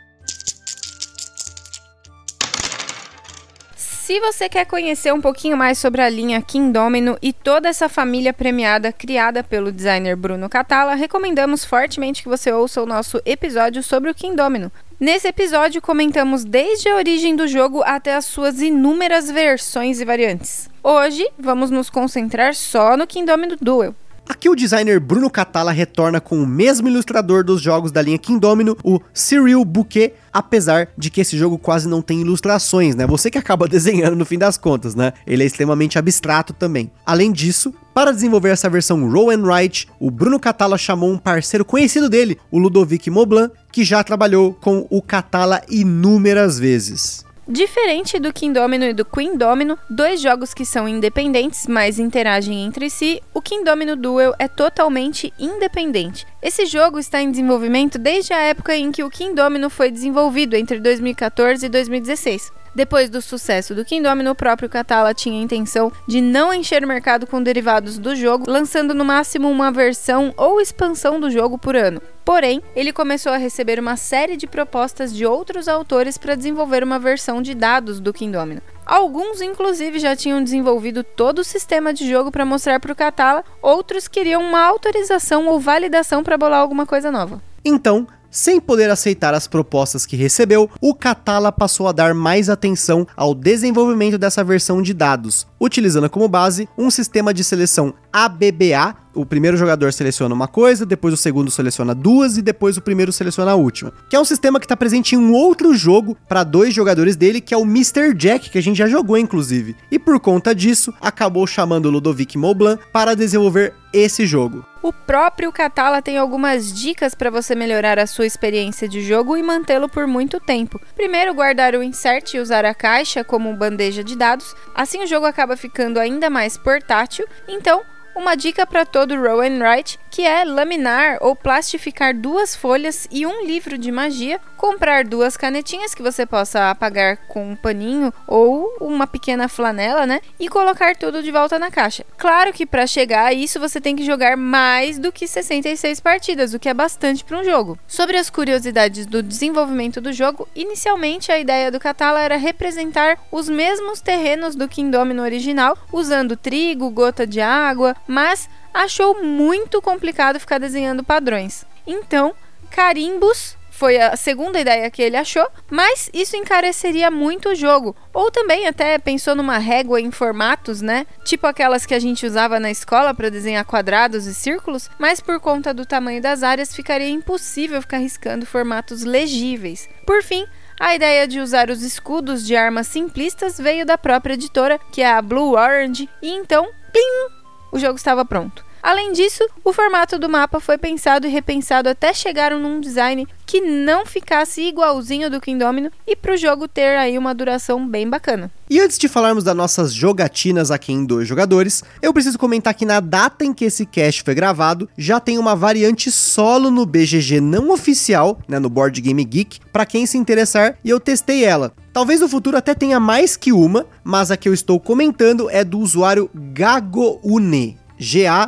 Se 4.06 4.20
você 4.20 4.48
quer 4.48 4.68
conhecer 4.68 5.12
um 5.12 5.20
pouquinho 5.20 5.58
mais 5.58 5.80
sobre 5.80 6.00
a 6.00 6.08
linha 6.08 6.40
King 6.40 6.72
Domino 6.72 7.18
e 7.24 7.34
toda 7.34 7.68
essa 7.68 7.90
família 7.90 8.32
premiada 8.32 8.94
criada 8.94 9.44
pelo 9.44 9.72
designer 9.72 10.16
Bruno 10.16 10.48
Catala, 10.48 10.94
recomendamos 10.94 11.66
fortemente 11.66 12.22
que 12.22 12.30
você 12.30 12.52
ouça 12.52 12.84
o 12.84 12.86
nosso 12.86 13.20
episódio 13.26 13.82
sobre 13.82 14.12
o 14.12 14.14
King 14.14 14.36
Domino. 14.36 14.72
Nesse 15.00 15.28
episódio 15.28 15.82
comentamos 15.82 16.46
desde 16.46 16.88
a 16.88 16.98
origem 16.98 17.36
do 17.36 17.48
jogo 17.48 17.82
até 17.84 18.14
as 18.14 18.26
suas 18.26 18.62
inúmeras 18.62 19.32
versões 19.32 20.00
e 20.00 20.06
variantes. 20.06 20.70
Hoje 20.84 21.28
vamos 21.36 21.72
nos 21.72 21.90
concentrar 21.90 22.54
só 22.54 22.96
no 22.96 23.08
King 23.08 23.26
Domino 23.26 23.58
Duel. 23.60 23.96
Aqui 24.28 24.50
o 24.50 24.56
designer 24.56 25.00
Bruno 25.00 25.30
Catala 25.30 25.72
retorna 25.72 26.20
com 26.20 26.42
o 26.42 26.48
mesmo 26.48 26.88
ilustrador 26.88 27.44
dos 27.44 27.62
jogos 27.62 27.92
da 27.92 28.02
linha 28.02 28.18
Kingdomino, 28.18 28.76
o 28.84 29.00
Cyril 29.14 29.64
Bouquet, 29.64 30.14
apesar 30.34 30.90
de 30.98 31.12
que 31.12 31.22
esse 31.22 31.38
jogo 31.38 31.60
quase 31.60 31.88
não 31.88 32.02
tem 32.02 32.22
ilustrações, 32.22 32.96
né? 32.96 33.06
Você 33.06 33.30
que 33.30 33.38
acaba 33.38 33.68
desenhando 33.70 34.16
no 34.16 34.26
fim 34.26 34.40
das 34.40 34.58
contas, 34.58 34.96
né? 34.96 35.14
Ele 35.28 35.44
é 35.44 35.46
extremamente 35.46 36.00
abstrato 36.00 36.54
também. 36.54 36.92
Além 37.06 37.32
disso, 37.32 37.72
para 37.94 38.12
desenvolver 38.12 38.50
essa 38.50 38.70
versão 38.70 39.10
Roll 39.10 39.30
and 39.30 39.44
Write, 39.44 39.88
o 40.00 40.10
Bruno 40.10 40.40
Catala 40.40 40.78
chamou 40.78 41.12
um 41.12 41.18
parceiro 41.18 41.64
conhecido 41.64 42.10
dele, 42.10 42.38
o 42.52 42.58
Ludovic 42.58 43.10
Moblan, 43.12 43.52
que 43.72 43.84
já 43.84 44.04
trabalhou 44.04 44.54
com 44.54 44.88
o 44.90 45.02
Catala 45.02 45.62
inúmeras 45.70 46.58
vezes. 46.58 47.25
Diferente 47.48 48.18
do 48.18 48.34
King 48.34 48.54
Domino 48.54 48.86
e 48.86 48.94
do 48.94 49.06
Queen 49.06 49.38
Domino, 49.38 49.78
dois 49.88 50.20
jogos 50.20 50.52
que 50.52 50.66
são 50.66 50.88
independentes, 50.88 51.68
mas 51.68 52.00
interagem 52.00 52.66
entre 52.66 52.90
si, 52.90 53.22
o 53.36 53.42
King 53.42 53.64
Domino 53.64 53.96
Duel 53.96 54.34
é 54.40 54.48
totalmente 54.48 55.32
independente. 55.38 56.26
Esse 56.42 56.66
jogo 56.66 56.98
está 56.98 57.22
em 57.22 57.30
desenvolvimento 57.30 58.00
desde 58.00 58.34
a 58.34 58.42
época 58.42 58.76
em 58.76 58.92
que 58.92 59.04
o 59.04 59.12
King 59.12 59.36
Domino 59.36 59.70
foi 59.70 59.92
desenvolvido, 59.92 60.56
entre 60.56 60.80
2014 60.80 61.68
e 61.68 61.70
2016. 61.70 62.52
Depois 62.76 63.10
do 63.10 63.22
sucesso 63.22 63.74
do 63.74 63.86
Kingdom, 63.86 64.30
o 64.30 64.36
próprio 64.36 64.70
Catala 64.70 65.14
tinha 65.14 65.40
a 65.40 65.44
intenção 65.44 65.90
de 66.06 66.20
não 66.20 66.54
encher 66.54 66.84
o 66.84 66.88
mercado 66.88 67.26
com 67.26 67.42
derivados 67.42 67.98
do 67.98 68.14
jogo, 68.14 68.44
lançando 68.52 68.94
no 68.94 69.06
máximo 69.06 69.50
uma 69.50 69.72
versão 69.72 70.34
ou 70.36 70.60
expansão 70.60 71.18
do 71.18 71.32
jogo 71.32 71.58
por 71.58 71.74
ano. 71.74 72.02
Porém, 72.26 72.62
ele 72.76 72.92
começou 72.92 73.32
a 73.32 73.38
receber 73.38 73.80
uma 73.80 73.96
série 73.96 74.36
de 74.36 74.46
propostas 74.46 75.14
de 75.14 75.26
outros 75.26 75.70
autores 75.70 76.18
para 76.18 76.36
desenvolver 76.36 76.84
uma 76.84 77.00
versão 77.00 77.42
de 77.42 77.56
dados 77.56 78.02
do 78.02 78.12
Kingdom. 78.12 78.58
Alguns, 78.86 79.42
inclusive, 79.42 79.98
já 79.98 80.14
tinham 80.14 80.44
desenvolvido 80.44 81.02
todo 81.02 81.40
o 81.40 81.44
sistema 81.46 81.94
de 81.94 82.10
jogo 82.10 82.30
para 82.30 82.46
mostrar 82.46 82.80
para 82.82 82.92
o 82.92 82.96
Catala, 82.96 83.44
outros 83.62 84.08
queriam 84.08 84.42
uma 84.42 84.62
autorização 84.62 85.48
ou 85.48 85.60
validação 85.60 86.24
para 86.24 86.38
bolar 86.38 86.60
alguma 86.60 86.86
coisa 86.86 87.10
nova. 87.10 87.42
Então, 87.64 88.06
sem 88.36 88.60
poder 88.60 88.90
aceitar 88.90 89.34
as 89.34 89.48
propostas 89.48 90.06
que 90.06 90.18
recebeu, 90.18 90.70
o 90.82 90.94
Catala 90.94 91.54
passou 91.54 91.88
a 91.88 91.94
dar 91.94 92.14
mais 92.14 92.50
atenção 92.50 93.08
ao 93.16 93.34
desenvolvimento 93.34 94.18
dessa 94.18 94.44
versão 94.44 94.82
de 94.82 94.94
dados, 94.94 95.48
utilizando 95.58 96.10
como 96.10 96.28
base 96.28 96.68
um 96.78 96.92
sistema 96.92 97.34
de 97.34 97.46
seleção 97.46 97.94
ABBA. 98.12 99.05
O 99.16 99.26
primeiro 99.26 99.56
jogador 99.56 99.94
seleciona 99.94 100.36
uma 100.36 100.48
coisa, 100.48 100.86
depois 100.86 101.14
o 101.14 101.18
segundo 101.18 101.50
seleciona 101.50 101.96
duas 101.96 102.38
e 102.38 102.42
depois 102.42 102.76
o 102.76 102.82
primeiro 102.82 103.14
seleciona 103.14 103.52
a 103.52 103.56
última. 103.56 103.94
Que 104.10 104.16
é 104.18 104.20
um 104.20 104.26
sistema 104.26 104.60
que 104.60 104.66
está 104.66 104.76
presente 104.76 105.16
em 105.16 105.18
um 105.18 105.32
outro 105.32 105.74
jogo 105.74 106.18
para 106.28 106.44
dois 106.44 106.74
jogadores 106.74 107.16
dele, 107.16 107.40
que 107.40 107.54
é 107.54 107.58
o 107.58 107.64
Mr. 107.64 108.14
Jack, 108.14 108.50
que 108.50 108.58
a 108.58 108.62
gente 108.62 108.78
já 108.78 108.88
jogou 108.88 109.18
inclusive. 109.18 109.74
E 109.90 109.98
por 109.98 110.20
conta 110.20 110.54
disso, 110.54 110.94
acabou 111.00 111.48
chamando 111.48 111.90
Ludovic 111.90 112.38
Maublanc 112.38 112.82
para 112.92 113.16
desenvolver 113.16 113.74
esse 113.94 114.26
jogo. 114.26 114.66
O 114.84 114.92
próprio 114.92 115.52
Catala 115.52 116.02
tem 116.02 116.18
algumas 116.18 116.72
dicas 116.74 117.16
para 117.16 117.32
você 117.32 117.56
melhorar 117.56 117.98
a 117.98 118.06
sua 118.06 118.26
experiência 118.26 118.88
de 118.88 119.02
jogo 119.02 119.38
e 119.38 119.42
mantê-lo 119.42 119.88
por 119.88 120.06
muito 120.06 120.40
tempo. 120.40 120.80
Primeiro, 120.94 121.34
guardar 121.34 121.74
o 121.74 121.82
insert 121.82 122.34
e 122.34 122.40
usar 122.40 122.66
a 122.66 122.74
caixa 122.74 123.24
como 123.24 123.56
bandeja 123.56 124.04
de 124.04 124.16
dados, 124.16 124.54
assim 124.76 125.02
o 125.02 125.08
jogo 125.08 125.26
acaba 125.26 125.56
ficando 125.56 126.00
ainda 126.00 126.30
mais 126.30 126.58
portátil. 126.58 127.26
Então, 127.48 127.82
uma 128.16 128.36
dica 128.36 128.66
para 128.66 128.86
todo 128.86 129.16
roll 129.16 129.42
and 129.42 129.60
write, 129.60 130.00
que 130.10 130.24
é 130.24 130.46
laminar 130.46 131.18
ou 131.20 131.36
plastificar 131.36 132.16
duas 132.16 132.56
folhas 132.56 133.08
e 133.12 133.26
um 133.26 133.46
livro 133.46 133.78
de 133.78 133.92
magia, 133.92 134.40
comprar 134.56 135.04
duas 135.04 135.36
canetinhas 135.36 135.94
que 135.94 136.02
você 136.02 136.26
possa 136.26 136.72
apagar 136.72 137.18
com 137.28 137.52
um 137.52 137.56
paninho 137.56 138.14
ou 138.26 138.74
uma 138.80 139.06
pequena 139.06 139.50
flanela, 139.50 140.08
né? 140.08 140.22
E 140.40 140.48
colocar 140.48 140.96
tudo 140.96 141.22
de 141.22 141.32
volta 141.32 141.60
na 141.60 141.70
caixa. 141.70 142.06
Claro 142.18 142.54
que 142.54 142.66
para 142.66 142.88
chegar 142.88 143.26
a 143.26 143.34
isso 143.34 143.60
você 143.60 143.82
tem 143.82 143.96
que 143.96 144.06
jogar 144.06 144.38
mais 144.38 144.98
do 144.98 145.12
que 145.12 145.28
66 145.28 146.00
partidas, 146.00 146.54
o 146.54 146.60
que 146.60 146.70
é 146.70 146.74
bastante 146.74 147.24
para 147.24 147.38
um 147.38 147.44
jogo. 147.44 147.78
Sobre 147.86 148.18
as 148.18 148.30
curiosidades 148.30 149.06
do 149.06 149.22
desenvolvimento 149.22 150.00
do 150.00 150.14
jogo, 150.14 150.48
inicialmente 150.56 151.32
a 151.32 151.40
ideia 151.40 151.70
do 151.70 151.80
Catala 151.80 152.22
era 152.22 152.38
representar 152.38 153.20
os 153.30 153.50
mesmos 153.50 154.00
terrenos 154.00 154.56
do 154.56 154.68
Kingdom 154.68 155.06
no 155.06 155.24
original, 155.24 155.78
usando 155.92 156.38
trigo, 156.38 156.90
gota 156.90 157.28
de 157.28 157.42
água, 157.42 157.96
mas 158.08 158.50
achou 158.74 159.24
muito 159.24 159.82
complicado 159.82 160.40
ficar 160.40 160.58
desenhando 160.58 161.04
padrões. 161.04 161.66
Então, 161.88 162.34
carimbos 162.72 163.58
foi 163.76 163.98
a 164.00 164.16
segunda 164.16 164.60
ideia 164.60 164.90
que 164.90 165.02
ele 165.02 165.18
achou, 165.18 165.46
mas 165.70 166.10
isso 166.14 166.38
encareceria 166.38 167.12
muito 167.12 167.50
o 167.50 167.56
jogo. 167.56 167.94
Ou 168.14 168.32
também 168.32 168.68
até 168.68 168.98
pensou 168.98 169.36
numa 169.36 169.58
régua 169.58 170.00
em 170.00 170.12
formatos, 170.12 170.82
né? 170.82 171.06
Tipo 171.26 171.46
aquelas 171.46 171.86
que 171.86 171.94
a 171.94 172.00
gente 172.00 172.26
usava 172.26 172.58
na 172.58 172.72
escola 172.72 173.14
para 173.14 173.30
desenhar 173.30 173.66
quadrados 173.66 174.28
e 174.28 174.34
círculos, 174.34 174.90
mas 174.98 175.20
por 175.20 175.42
conta 175.42 175.74
do 175.74 175.86
tamanho 175.86 176.22
das 176.22 176.42
áreas 176.42 176.74
ficaria 176.74 177.10
impossível 177.10 177.82
ficar 177.82 177.98
riscando 177.98 178.46
formatos 178.46 179.04
legíveis. 179.04 179.90
Por 180.06 180.24
fim, 180.24 180.46
a 180.80 180.96
ideia 180.96 181.28
de 181.28 181.42
usar 181.42 181.70
os 181.70 181.84
escudos 181.84 182.46
de 182.46 182.56
armas 182.56 182.88
simplistas 182.88 183.58
veio 183.58 183.86
da 183.86 183.98
própria 183.98 184.36
editora, 184.36 184.80
que 184.92 185.02
é 185.02 185.12
a 185.12 185.22
Blue 185.22 185.52
Orange, 185.52 186.10
e 186.22 186.30
então, 186.32 186.70
plim, 186.94 187.35
o 187.76 187.80
jogo 187.80 187.98
estava 187.98 188.24
pronto. 188.24 188.65
Além 188.86 189.14
disso, 189.14 189.44
o 189.64 189.74
formato 189.74 190.20
do 190.20 190.30
mapa 190.30 190.60
foi 190.60 190.78
pensado 190.78 191.26
e 191.26 191.30
repensado 191.32 191.90
até 191.90 192.14
chegar 192.14 192.52
num 192.52 192.80
design 192.80 193.28
que 193.44 193.60
não 193.60 194.06
ficasse 194.06 194.62
igualzinho 194.62 195.28
do 195.28 195.42
Kingdomino 195.42 195.90
e 196.06 196.16
para 196.16 196.36
o 196.36 196.38
jogo 196.38 196.68
ter 196.68 196.96
aí 196.96 197.18
uma 197.18 197.34
duração 197.34 197.88
bem 197.88 198.08
bacana. 198.08 198.52
E 198.70 198.80
antes 198.80 199.00
de 199.00 199.08
falarmos 199.08 199.44
das 199.44 199.56
nossas 199.56 199.92
jogatinas 199.92 200.70
aqui 200.70 200.94
em 200.94 201.04
dois 201.04 201.28
jogadores, 201.28 201.84
eu 202.00 202.14
preciso 202.14 202.38
comentar 202.38 202.76
que 202.76 202.86
na 202.86 203.00
data 203.00 203.44
em 203.44 203.56
que 203.56 203.66
esse 203.66 203.88
cast 203.88 204.22
foi 204.22 204.36
gravado, 204.36 204.88
já 204.96 205.20
tem 205.20 205.40
uma 205.40 205.56
variante 205.56 206.12
solo 206.12 206.70
no 206.70 206.86
BGG 206.86 207.42
não 207.42 207.72
oficial, 207.72 208.40
né, 208.48 208.60
no 208.60 208.70
Board 208.70 209.02
Game 209.02 209.24
Geek, 209.26 209.62
para 209.74 209.88
quem 209.88 210.06
se 210.06 210.16
interessar, 210.16 210.78
e 210.84 210.92
eu 210.92 211.00
testei 211.00 211.44
ela. 211.44 211.74
Talvez 211.92 212.22
no 212.22 212.30
futuro 212.30 212.56
até 212.56 212.76
tenha 212.76 213.00
mais 213.00 213.36
que 213.36 213.52
uma, 213.52 213.88
mas 214.04 214.30
a 214.30 214.38
que 214.38 214.48
eu 214.48 214.54
estou 214.54 214.80
comentando 214.80 215.50
é 215.50 215.64
do 215.64 215.80
usuário 215.80 216.30
Gagoune. 216.36 217.84
G-A-G-O-U-N-E. 218.00 218.46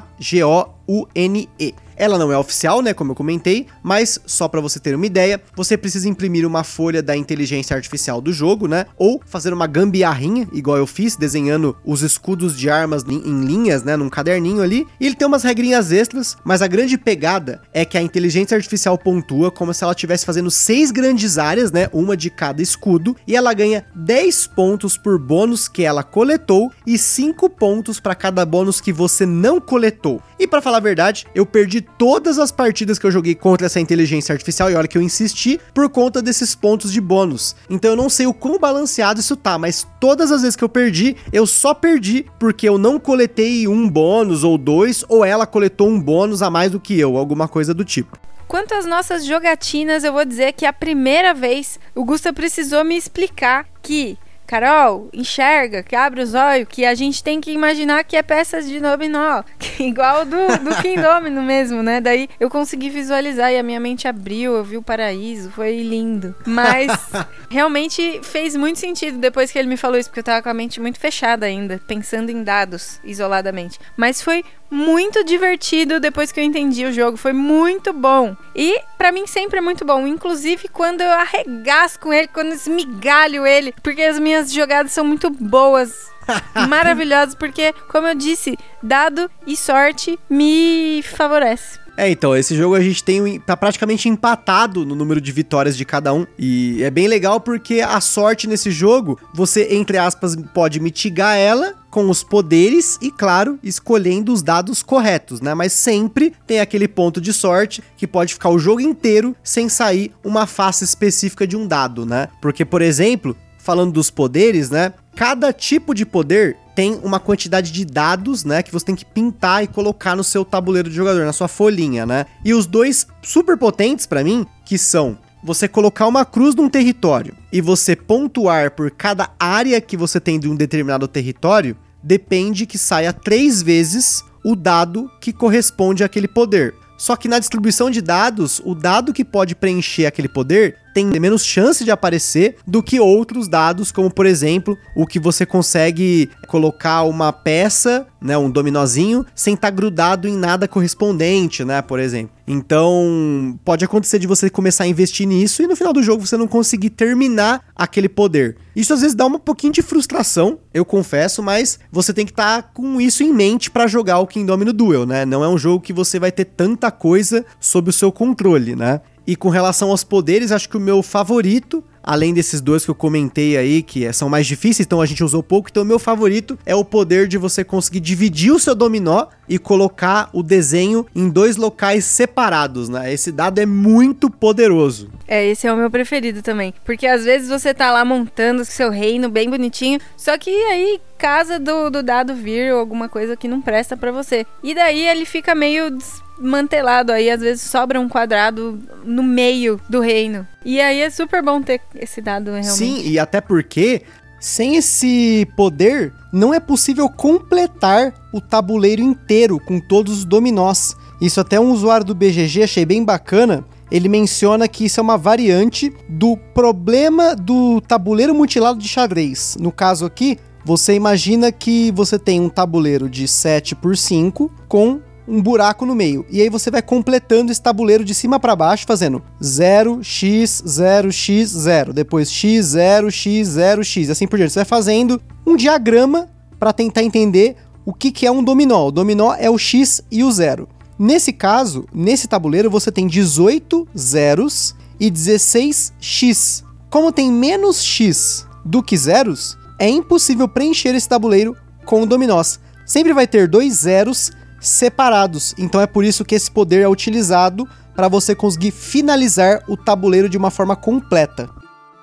Ela 1.97 2.17
não 2.17 2.31
é 2.31 2.37
oficial, 2.37 2.81
né, 2.81 2.93
como 2.93 3.11
eu 3.11 3.15
comentei, 3.15 3.65
mas 3.81 4.19
só 4.25 4.47
para 4.47 4.61
você 4.61 4.79
ter 4.79 4.95
uma 4.95 5.05
ideia, 5.05 5.41
você 5.55 5.75
precisa 5.75 6.07
imprimir 6.07 6.45
uma 6.45 6.63
folha 6.63 7.01
da 7.01 7.17
inteligência 7.17 7.75
artificial 7.75 8.21
do 8.21 8.31
jogo, 8.31 8.67
né, 8.67 8.85
ou 8.97 9.19
fazer 9.25 9.51
uma 9.51 9.65
gambiarrinha, 9.65 10.47
igual 10.53 10.77
eu 10.77 10.85
fiz, 10.85 11.15
desenhando 11.15 11.75
os 11.83 12.03
escudos 12.03 12.57
de 12.57 12.69
armas 12.69 13.03
em 13.03 13.45
linhas, 13.45 13.83
né, 13.83 13.97
num 13.97 14.09
caderninho 14.09 14.61
ali. 14.61 14.85
E 14.99 15.07
ele 15.07 15.15
tem 15.15 15.27
umas 15.27 15.43
regrinhas 15.43 15.91
extras, 15.91 16.37
mas 16.43 16.61
a 16.61 16.67
grande 16.67 16.97
pegada 16.97 17.61
é 17.73 17.83
que 17.83 17.97
a 17.97 18.01
inteligência 18.01 18.55
artificial 18.55 18.97
pontua 18.97 19.49
como 19.49 19.73
se 19.73 19.83
ela 19.83 19.93
estivesse 19.93 20.25
fazendo 20.25 20.51
seis 20.51 20.91
grandes 20.91 21.37
áreas, 21.37 21.71
né, 21.71 21.89
uma 21.91 22.15
de 22.15 22.29
cada 22.29 22.61
escudo, 22.61 23.15
e 23.25 23.35
ela 23.35 23.53
ganha 23.53 23.85
10 23.95 24.47
pontos 24.47 24.97
por 24.97 25.17
bônus 25.17 25.67
que 25.67 25.83
ela 25.83 26.03
coletou 26.03 26.71
e 26.85 26.97
5 26.97 27.49
pontos 27.49 27.99
para 27.99 28.13
cada 28.13 28.45
bônus 28.45 28.79
que 28.79 28.93
você 28.93 29.25
não 29.25 29.59
coletou. 29.59 30.21
E 30.39 30.47
para 30.47 30.61
falar 30.61 30.77
a 30.77 30.81
verdade, 30.81 31.25
eu 31.33 31.45
perdi 31.45 31.86
todas 31.97 32.39
as 32.39 32.51
partidas 32.51 32.99
que 32.99 33.05
eu 33.05 33.11
joguei 33.11 33.35
contra 33.35 33.67
essa 33.67 33.79
inteligência 33.79 34.33
artificial, 34.33 34.69
e 34.69 34.75
olha 34.75 34.87
que 34.87 34.97
eu 34.97 35.01
insisti, 35.01 35.59
por 35.73 35.89
conta 35.89 36.21
desses 36.21 36.55
pontos 36.55 36.91
de 36.91 37.01
bônus. 37.01 37.55
Então 37.69 37.91
eu 37.91 37.97
não 37.97 38.09
sei 38.09 38.27
o 38.27 38.33
quão 38.33 38.59
balanceado 38.59 39.19
isso 39.19 39.35
tá, 39.35 39.57
mas 39.57 39.87
todas 39.99 40.31
as 40.31 40.41
vezes 40.41 40.55
que 40.55 40.63
eu 40.63 40.69
perdi, 40.69 41.15
eu 41.31 41.45
só 41.45 41.73
perdi 41.73 42.25
porque 42.39 42.67
eu 42.67 42.77
não 42.77 42.99
coletei 42.99 43.67
um 43.67 43.89
bônus 43.89 44.43
ou 44.43 44.57
dois, 44.57 45.03
ou 45.07 45.25
ela 45.25 45.45
coletou 45.45 45.87
um 45.89 45.99
bônus 45.99 46.41
a 46.41 46.49
mais 46.49 46.71
do 46.71 46.79
que 46.79 46.97
eu, 46.99 47.17
alguma 47.17 47.47
coisa 47.47 47.73
do 47.73 47.83
tipo. 47.83 48.17
Quanto 48.47 48.73
às 48.73 48.85
nossas 48.85 49.25
jogatinas, 49.25 50.05
eu 50.05 50.13
vou 50.13 50.23
dizer 50.23 50.53
que 50.53 50.65
a 50.65 50.71
primeira 50.71 51.33
vez 51.33 51.77
o 51.93 52.05
Gusta 52.05 52.31
precisou 52.31 52.83
me 52.85 52.95
explicar 52.95 53.65
que 53.81 54.17
Carol, 54.47 55.09
enxerga, 55.13 55.83
que 55.83 55.93
abre 55.93 56.21
os 56.21 56.33
olhos, 56.33 56.69
que 56.69 56.85
a 56.85 56.95
gente 56.95 57.21
tem 57.21 57.41
que 57.41 57.51
imaginar 57.51 58.05
que 58.05 58.15
é 58.15 58.23
peças 58.23 58.65
de 58.65 58.79
dominó, 58.79 59.43
igual 59.77 60.23
do, 60.23 60.37
do 60.63 60.75
Kingdomino 60.81 61.43
mesmo, 61.43 61.83
né? 61.83 61.99
Daí 61.99 62.29
eu 62.39 62.49
consegui 62.49 62.89
visualizar 62.89 63.51
e 63.51 63.57
a 63.57 63.63
minha 63.63 63.79
mente 63.79 64.07
abriu, 64.07 64.55
eu 64.55 64.63
vi 64.63 64.77
o 64.77 64.81
paraíso, 64.81 65.51
foi 65.51 65.83
lindo. 65.83 66.33
Mas 66.45 66.89
realmente 67.51 68.21
fez 68.23 68.55
muito 68.55 68.79
sentido 68.79 69.17
depois 69.17 69.51
que 69.51 69.59
ele 69.59 69.67
me 69.67 69.75
falou 69.75 69.97
isso, 69.97 70.09
porque 70.09 70.21
eu 70.21 70.23
tava 70.23 70.41
com 70.41 70.49
a 70.49 70.53
mente 70.53 70.79
muito 70.79 70.97
fechada 70.97 71.45
ainda, 71.45 71.81
pensando 71.85 72.29
em 72.29 72.41
dados 72.41 73.01
isoladamente. 73.03 73.77
Mas 73.97 74.21
foi 74.21 74.45
muito 74.69 75.23
divertido 75.23 75.99
depois 75.99 76.31
que 76.31 76.39
eu 76.39 76.43
entendi 76.43 76.85
o 76.85 76.91
jogo. 76.91 77.17
Foi 77.17 77.33
muito 77.33 77.93
bom. 77.93 78.35
E 78.55 78.79
para 78.97 79.11
mim 79.11 79.25
sempre 79.27 79.59
é 79.59 79.61
muito 79.61 79.85
bom. 79.85 80.05
Inclusive 80.05 80.67
quando 80.67 81.01
eu 81.01 81.11
arregaço 81.11 81.99
com 81.99 82.13
ele, 82.13 82.27
quando 82.27 82.53
esmigalho 82.53 83.45
ele. 83.45 83.73
Porque 83.83 84.01
as 84.01 84.19
minhas 84.19 84.51
jogadas 84.51 84.91
são 84.91 85.05
muito 85.05 85.29
boas. 85.29 86.11
maravilhosas. 86.67 87.35
Porque, 87.35 87.73
como 87.87 88.07
eu 88.07 88.15
disse, 88.15 88.57
dado 88.81 89.29
e 89.45 89.55
sorte 89.55 90.19
me 90.29 91.01
favorece. 91.03 91.79
É, 91.97 92.07
então, 92.11 92.37
esse 92.37 92.55
jogo 92.55 92.75
a 92.75 92.79
gente 92.79 93.03
tem 93.03 93.39
tá 93.39 93.57
praticamente 93.57 94.07
empatado 94.07 94.85
no 94.85 94.93
número 94.93 95.19
de 95.19 95.31
vitórias 95.31 95.75
de 95.75 95.83
cada 95.83 96.13
um. 96.13 96.27
E 96.37 96.83
é 96.83 96.91
bem 96.91 97.07
legal 97.07 97.41
porque 97.41 97.81
a 97.81 97.99
sorte 97.99 98.47
nesse 98.47 98.69
jogo, 98.69 99.19
você, 99.33 99.69
entre 99.71 99.97
aspas, 99.97 100.35
pode 100.53 100.79
mitigar 100.79 101.35
ela 101.35 101.73
com 101.89 102.07
os 102.07 102.23
poderes 102.23 102.99
e, 103.01 103.09
claro, 103.09 103.57
escolhendo 103.63 104.31
os 104.31 104.43
dados 104.43 104.83
corretos, 104.83 105.41
né? 105.41 105.55
Mas 105.55 105.73
sempre 105.73 106.33
tem 106.45 106.59
aquele 106.59 106.87
ponto 106.87 107.19
de 107.19 107.33
sorte 107.33 107.81
que 107.97 108.05
pode 108.05 108.35
ficar 108.35 108.49
o 108.49 108.59
jogo 108.59 108.79
inteiro 108.79 109.35
sem 109.43 109.67
sair 109.67 110.13
uma 110.23 110.45
face 110.45 110.83
específica 110.83 111.47
de 111.47 111.57
um 111.57 111.65
dado, 111.65 112.05
né? 112.05 112.27
Porque, 112.39 112.63
por 112.63 112.83
exemplo, 112.83 113.35
falando 113.57 113.93
dos 113.93 114.11
poderes, 114.11 114.69
né? 114.69 114.93
Cada 115.15 115.51
tipo 115.51 115.95
de 115.95 116.05
poder 116.05 116.55
tem 116.77 116.99
uma 117.03 117.19
quantidade 117.19 117.71
de 117.71 117.83
dados, 117.83 118.45
né, 118.45 118.61
que 118.61 118.71
você 118.71 118.85
tem 118.85 118.95
que 118.95 119.03
pintar 119.03 119.63
e 119.63 119.67
colocar 119.67 120.15
no 120.15 120.23
seu 120.23 120.45
tabuleiro 120.45 120.87
de 120.87 120.95
jogador, 120.95 121.25
na 121.25 121.33
sua 121.33 121.47
folhinha, 121.47 122.05
né? 122.05 122.27
E 122.45 122.53
os 122.53 122.67
dois 122.67 123.07
super 123.23 123.57
potentes 123.57 124.05
para 124.05 124.23
mim, 124.23 124.45
que 124.63 124.77
são 124.77 125.17
você 125.43 125.67
colocar 125.67 126.05
uma 126.05 126.23
cruz 126.23 126.53
num 126.53 126.69
território 126.69 127.33
e 127.51 127.61
você 127.61 127.95
pontuar 127.95 128.69
por 128.69 128.91
cada 128.91 129.31
área 129.39 129.81
que 129.81 129.97
você 129.97 130.19
tem 130.19 130.39
de 130.39 130.47
um 130.47 130.55
determinado 130.55 131.07
território, 131.07 131.75
depende 132.03 132.67
que 132.67 132.77
saia 132.77 133.11
três 133.11 133.63
vezes 133.63 134.23
o 134.43 134.55
dado 134.55 135.09
que 135.19 135.33
corresponde 135.33 136.03
àquele 136.03 136.27
poder. 136.27 136.75
Só 136.95 137.15
que 137.15 137.27
na 137.27 137.39
distribuição 137.39 137.89
de 137.89 138.01
dados, 138.03 138.61
o 138.63 138.75
dado 138.75 139.13
que 139.13 139.25
pode 139.25 139.55
preencher 139.55 140.05
aquele 140.05 140.27
poder 140.27 140.77
tem 140.97 141.19
menos 141.19 141.45
chance 141.45 141.85
de 141.85 141.91
aparecer 141.91 142.55
do 142.65 142.81
que 142.81 142.99
outros 142.99 143.47
dados, 143.47 143.91
como 143.91 144.09
por 144.09 144.25
exemplo, 144.25 144.75
o 144.95 145.05
que 145.05 145.19
você 145.19 145.45
consegue 145.45 146.27
colocar 146.47 147.03
uma 147.03 147.31
peça, 147.31 148.07
né, 148.19 148.35
um 148.35 148.49
dominozinho, 148.49 149.23
sem 149.35 149.53
estar 149.53 149.67
tá 149.67 149.75
grudado 149.75 150.27
em 150.27 150.35
nada 150.35 150.67
correspondente, 150.67 151.63
né, 151.63 151.83
por 151.83 151.99
exemplo. 151.99 152.35
Então, 152.47 153.59
pode 153.63 153.85
acontecer 153.85 154.17
de 154.17 154.25
você 154.25 154.49
começar 154.49 154.85
a 154.85 154.87
investir 154.87 155.27
nisso 155.27 155.61
e 155.61 155.67
no 155.67 155.75
final 155.75 155.93
do 155.93 156.01
jogo 156.01 156.25
você 156.25 156.35
não 156.35 156.47
conseguir 156.47 156.89
terminar 156.89 157.61
aquele 157.75 158.09
poder. 158.09 158.55
Isso 158.75 158.91
às 158.91 159.01
vezes 159.01 159.15
dá 159.15 159.27
um 159.27 159.37
pouquinho 159.37 159.73
de 159.73 159.83
frustração, 159.83 160.57
eu 160.73 160.85
confesso, 160.85 161.43
mas 161.43 161.77
você 161.91 162.11
tem 162.11 162.25
que 162.25 162.31
estar 162.31 162.63
tá 162.63 162.69
com 162.73 162.99
isso 162.99 163.21
em 163.21 163.31
mente 163.31 163.69
para 163.69 163.85
jogar 163.85 164.17
o 164.17 164.25
Kingdom 164.25 164.59
Duel, 164.73 165.05
né? 165.05 165.25
Não 165.25 165.43
é 165.43 165.47
um 165.47 165.57
jogo 165.57 165.83
que 165.83 165.93
você 165.93 166.19
vai 166.19 166.31
ter 166.31 166.45
tanta 166.45 166.89
coisa 166.89 167.45
sob 167.59 167.89
o 167.91 167.93
seu 167.93 168.11
controle, 168.11 168.75
né? 168.75 169.01
E 169.27 169.35
com 169.35 169.49
relação 169.49 169.89
aos 169.89 170.05
poderes, 170.05 170.53
acho 170.53 170.69
que 170.69 170.77
o 170.77 170.79
meu 170.79 171.03
favorito, 171.03 171.83
além 172.01 172.33
desses 172.33 172.61
dois 172.61 172.85
que 172.85 172.91
eu 172.91 172.95
comentei 172.95 173.57
aí, 173.57 173.83
que 173.83 174.05
é, 174.05 174.13
são 174.13 174.29
mais 174.29 174.47
difíceis, 174.47 174.85
então 174.85 175.01
a 175.01 175.05
gente 175.05 175.21
usou 175.21 175.43
pouco, 175.43 175.67
então 175.69 175.83
o 175.83 175.85
meu 175.85 175.99
favorito 175.99 176.57
é 176.65 176.73
o 176.73 176.85
poder 176.85 177.27
de 177.27 177.37
você 177.37 177.61
conseguir 177.61 177.99
dividir 177.99 178.53
o 178.53 178.59
seu 178.59 178.73
dominó 178.73 179.25
e 179.49 179.59
colocar 179.59 180.29
o 180.31 180.41
desenho 180.41 181.05
em 181.13 181.29
dois 181.29 181.57
locais 181.57 182.05
separados, 182.05 182.87
né? 182.87 183.13
Esse 183.13 183.29
dado 183.29 183.59
é 183.59 183.65
muito 183.65 184.29
poderoso. 184.29 185.09
É, 185.27 185.45
esse 185.45 185.67
é 185.67 185.73
o 185.73 185.75
meu 185.75 185.91
preferido 185.91 186.41
também. 186.41 186.73
Porque 186.85 187.05
às 187.05 187.25
vezes 187.25 187.49
você 187.49 187.73
tá 187.73 187.91
lá 187.91 188.05
montando 188.05 188.61
o 188.61 188.65
seu 188.65 188.89
reino 188.89 189.27
bem 189.27 189.49
bonitinho, 189.49 189.99
só 190.15 190.37
que 190.37 190.49
aí 190.49 191.01
casa 191.17 191.59
do, 191.59 191.89
do 191.89 192.03
dado 192.03 192.35
vir 192.35 192.73
ou 192.73 192.79
alguma 192.79 193.09
coisa 193.09 193.35
que 193.35 193.47
não 193.47 193.61
presta 193.61 193.97
para 193.97 194.11
você. 194.11 194.45
E 194.63 194.73
daí 194.73 195.07
ele 195.07 195.25
fica 195.25 195.55
meio 195.55 195.97
mantelado 196.39 197.11
aí, 197.11 197.29
às 197.29 197.41
vezes 197.41 197.63
sobra 197.63 197.99
um 197.99 198.07
quadrado 198.07 198.79
no 199.03 199.23
meio 199.23 199.81
do 199.89 199.99
reino. 199.99 200.47
E 200.63 200.79
aí 200.79 201.01
é 201.01 201.09
super 201.09 201.41
bom 201.41 201.61
ter 201.61 201.81
esse 201.95 202.21
dado 202.21 202.51
realmente. 202.51 202.73
Sim, 202.73 203.01
e 203.03 203.17
até 203.17 203.41
porque 203.41 204.03
sem 204.39 204.75
esse 204.75 205.47
poder 205.55 206.13
não 206.31 206.53
é 206.53 206.59
possível 206.59 207.09
completar 207.09 208.13
o 208.31 208.39
tabuleiro 208.39 209.01
inteiro 209.01 209.59
com 209.59 209.79
todos 209.79 210.19
os 210.19 210.25
dominós. 210.25 210.95
Isso 211.19 211.41
até 211.41 211.59
um 211.59 211.71
usuário 211.71 212.05
do 212.05 212.13
BGG 212.13 212.63
achei 212.63 212.85
bem 212.85 213.03
bacana. 213.03 213.65
Ele 213.89 214.09
menciona 214.09 214.67
que 214.67 214.85
isso 214.85 214.99
é 214.99 215.03
uma 215.03 215.17
variante 215.17 215.93
do 216.09 216.37
problema 216.53 217.35
do 217.35 217.81
tabuleiro 217.81 218.35
mutilado 218.35 218.77
de 218.77 218.87
xadrez. 218.87 219.57
No 219.59 219.71
caso 219.71 220.05
aqui, 220.05 220.37
você 220.65 220.93
imagina 220.93 221.51
que 221.51 221.91
você 221.91 222.19
tem 222.19 222.41
um 222.41 222.49
tabuleiro 222.49 223.09
de 223.09 223.27
7 223.27 223.75
por 223.75 223.95
5 223.95 224.51
com 224.67 225.01
um 225.27 225.41
buraco 225.41 225.85
no 225.85 225.93
meio. 225.93 226.25
E 226.29 226.41
aí 226.41 226.49
você 226.49 226.71
vai 226.71 226.81
completando 226.81 227.51
esse 227.51 227.61
tabuleiro 227.61 228.05
de 228.05 228.13
cima 228.13 228.39
para 228.39 228.55
baixo, 228.55 228.85
fazendo 228.87 229.21
0, 229.43 229.99
x, 230.01 230.63
0, 230.65 231.11
x, 231.11 231.49
0. 231.49 231.93
Depois 231.93 232.31
x, 232.31 232.65
0, 232.67 233.11
x, 233.11 233.47
0, 233.47 233.83
x. 233.83 234.09
Assim 234.09 234.27
por 234.27 234.37
diante. 234.37 234.53
Você 234.53 234.59
vai 234.59 234.65
fazendo 234.65 235.21
um 235.45 235.55
diagrama 235.55 236.29
para 236.57 236.71
tentar 236.71 237.03
entender 237.03 237.57
o 237.85 237.93
que, 237.93 238.11
que 238.11 238.25
é 238.25 238.31
um 238.31 238.43
dominó. 238.43 238.87
O 238.87 238.91
dominó 238.91 239.33
é 239.37 239.49
o 239.49 239.57
x 239.57 240.01
e 240.09 240.23
o 240.23 240.31
zero. 240.31 240.67
Nesse 240.97 241.31
caso, 241.31 241.85
nesse 241.93 242.27
tabuleiro, 242.27 242.71
você 242.71 242.91
tem 242.91 243.05
18 243.05 243.87
zeros 243.95 244.75
e 244.99 245.09
16 245.09 245.93
x. 245.99 246.63
Como 246.89 247.11
tem 247.11 247.31
menos 247.31 247.83
x 247.83 248.47
do 248.65 248.81
que 248.81 248.97
zeros, 248.97 249.57
é 249.79 249.89
impossível 249.89 250.47
preencher 250.47 250.95
esse 250.95 251.07
tabuleiro 251.07 251.55
com 251.85 252.05
dominós. 252.05 252.59
Sempre 252.85 253.13
vai 253.13 253.27
ter 253.27 253.47
dois 253.47 253.73
zeros 253.75 254.31
separados. 254.59 255.53
Então 255.57 255.79
é 255.81 255.87
por 255.87 256.03
isso 256.03 256.25
que 256.25 256.35
esse 256.35 256.49
poder 256.49 256.81
é 256.81 256.87
utilizado 256.87 257.67
para 257.95 258.07
você 258.07 258.35
conseguir 258.35 258.71
finalizar 258.71 259.63
o 259.67 259.75
tabuleiro 259.75 260.29
de 260.29 260.37
uma 260.37 260.51
forma 260.51 260.75
completa. 260.75 261.49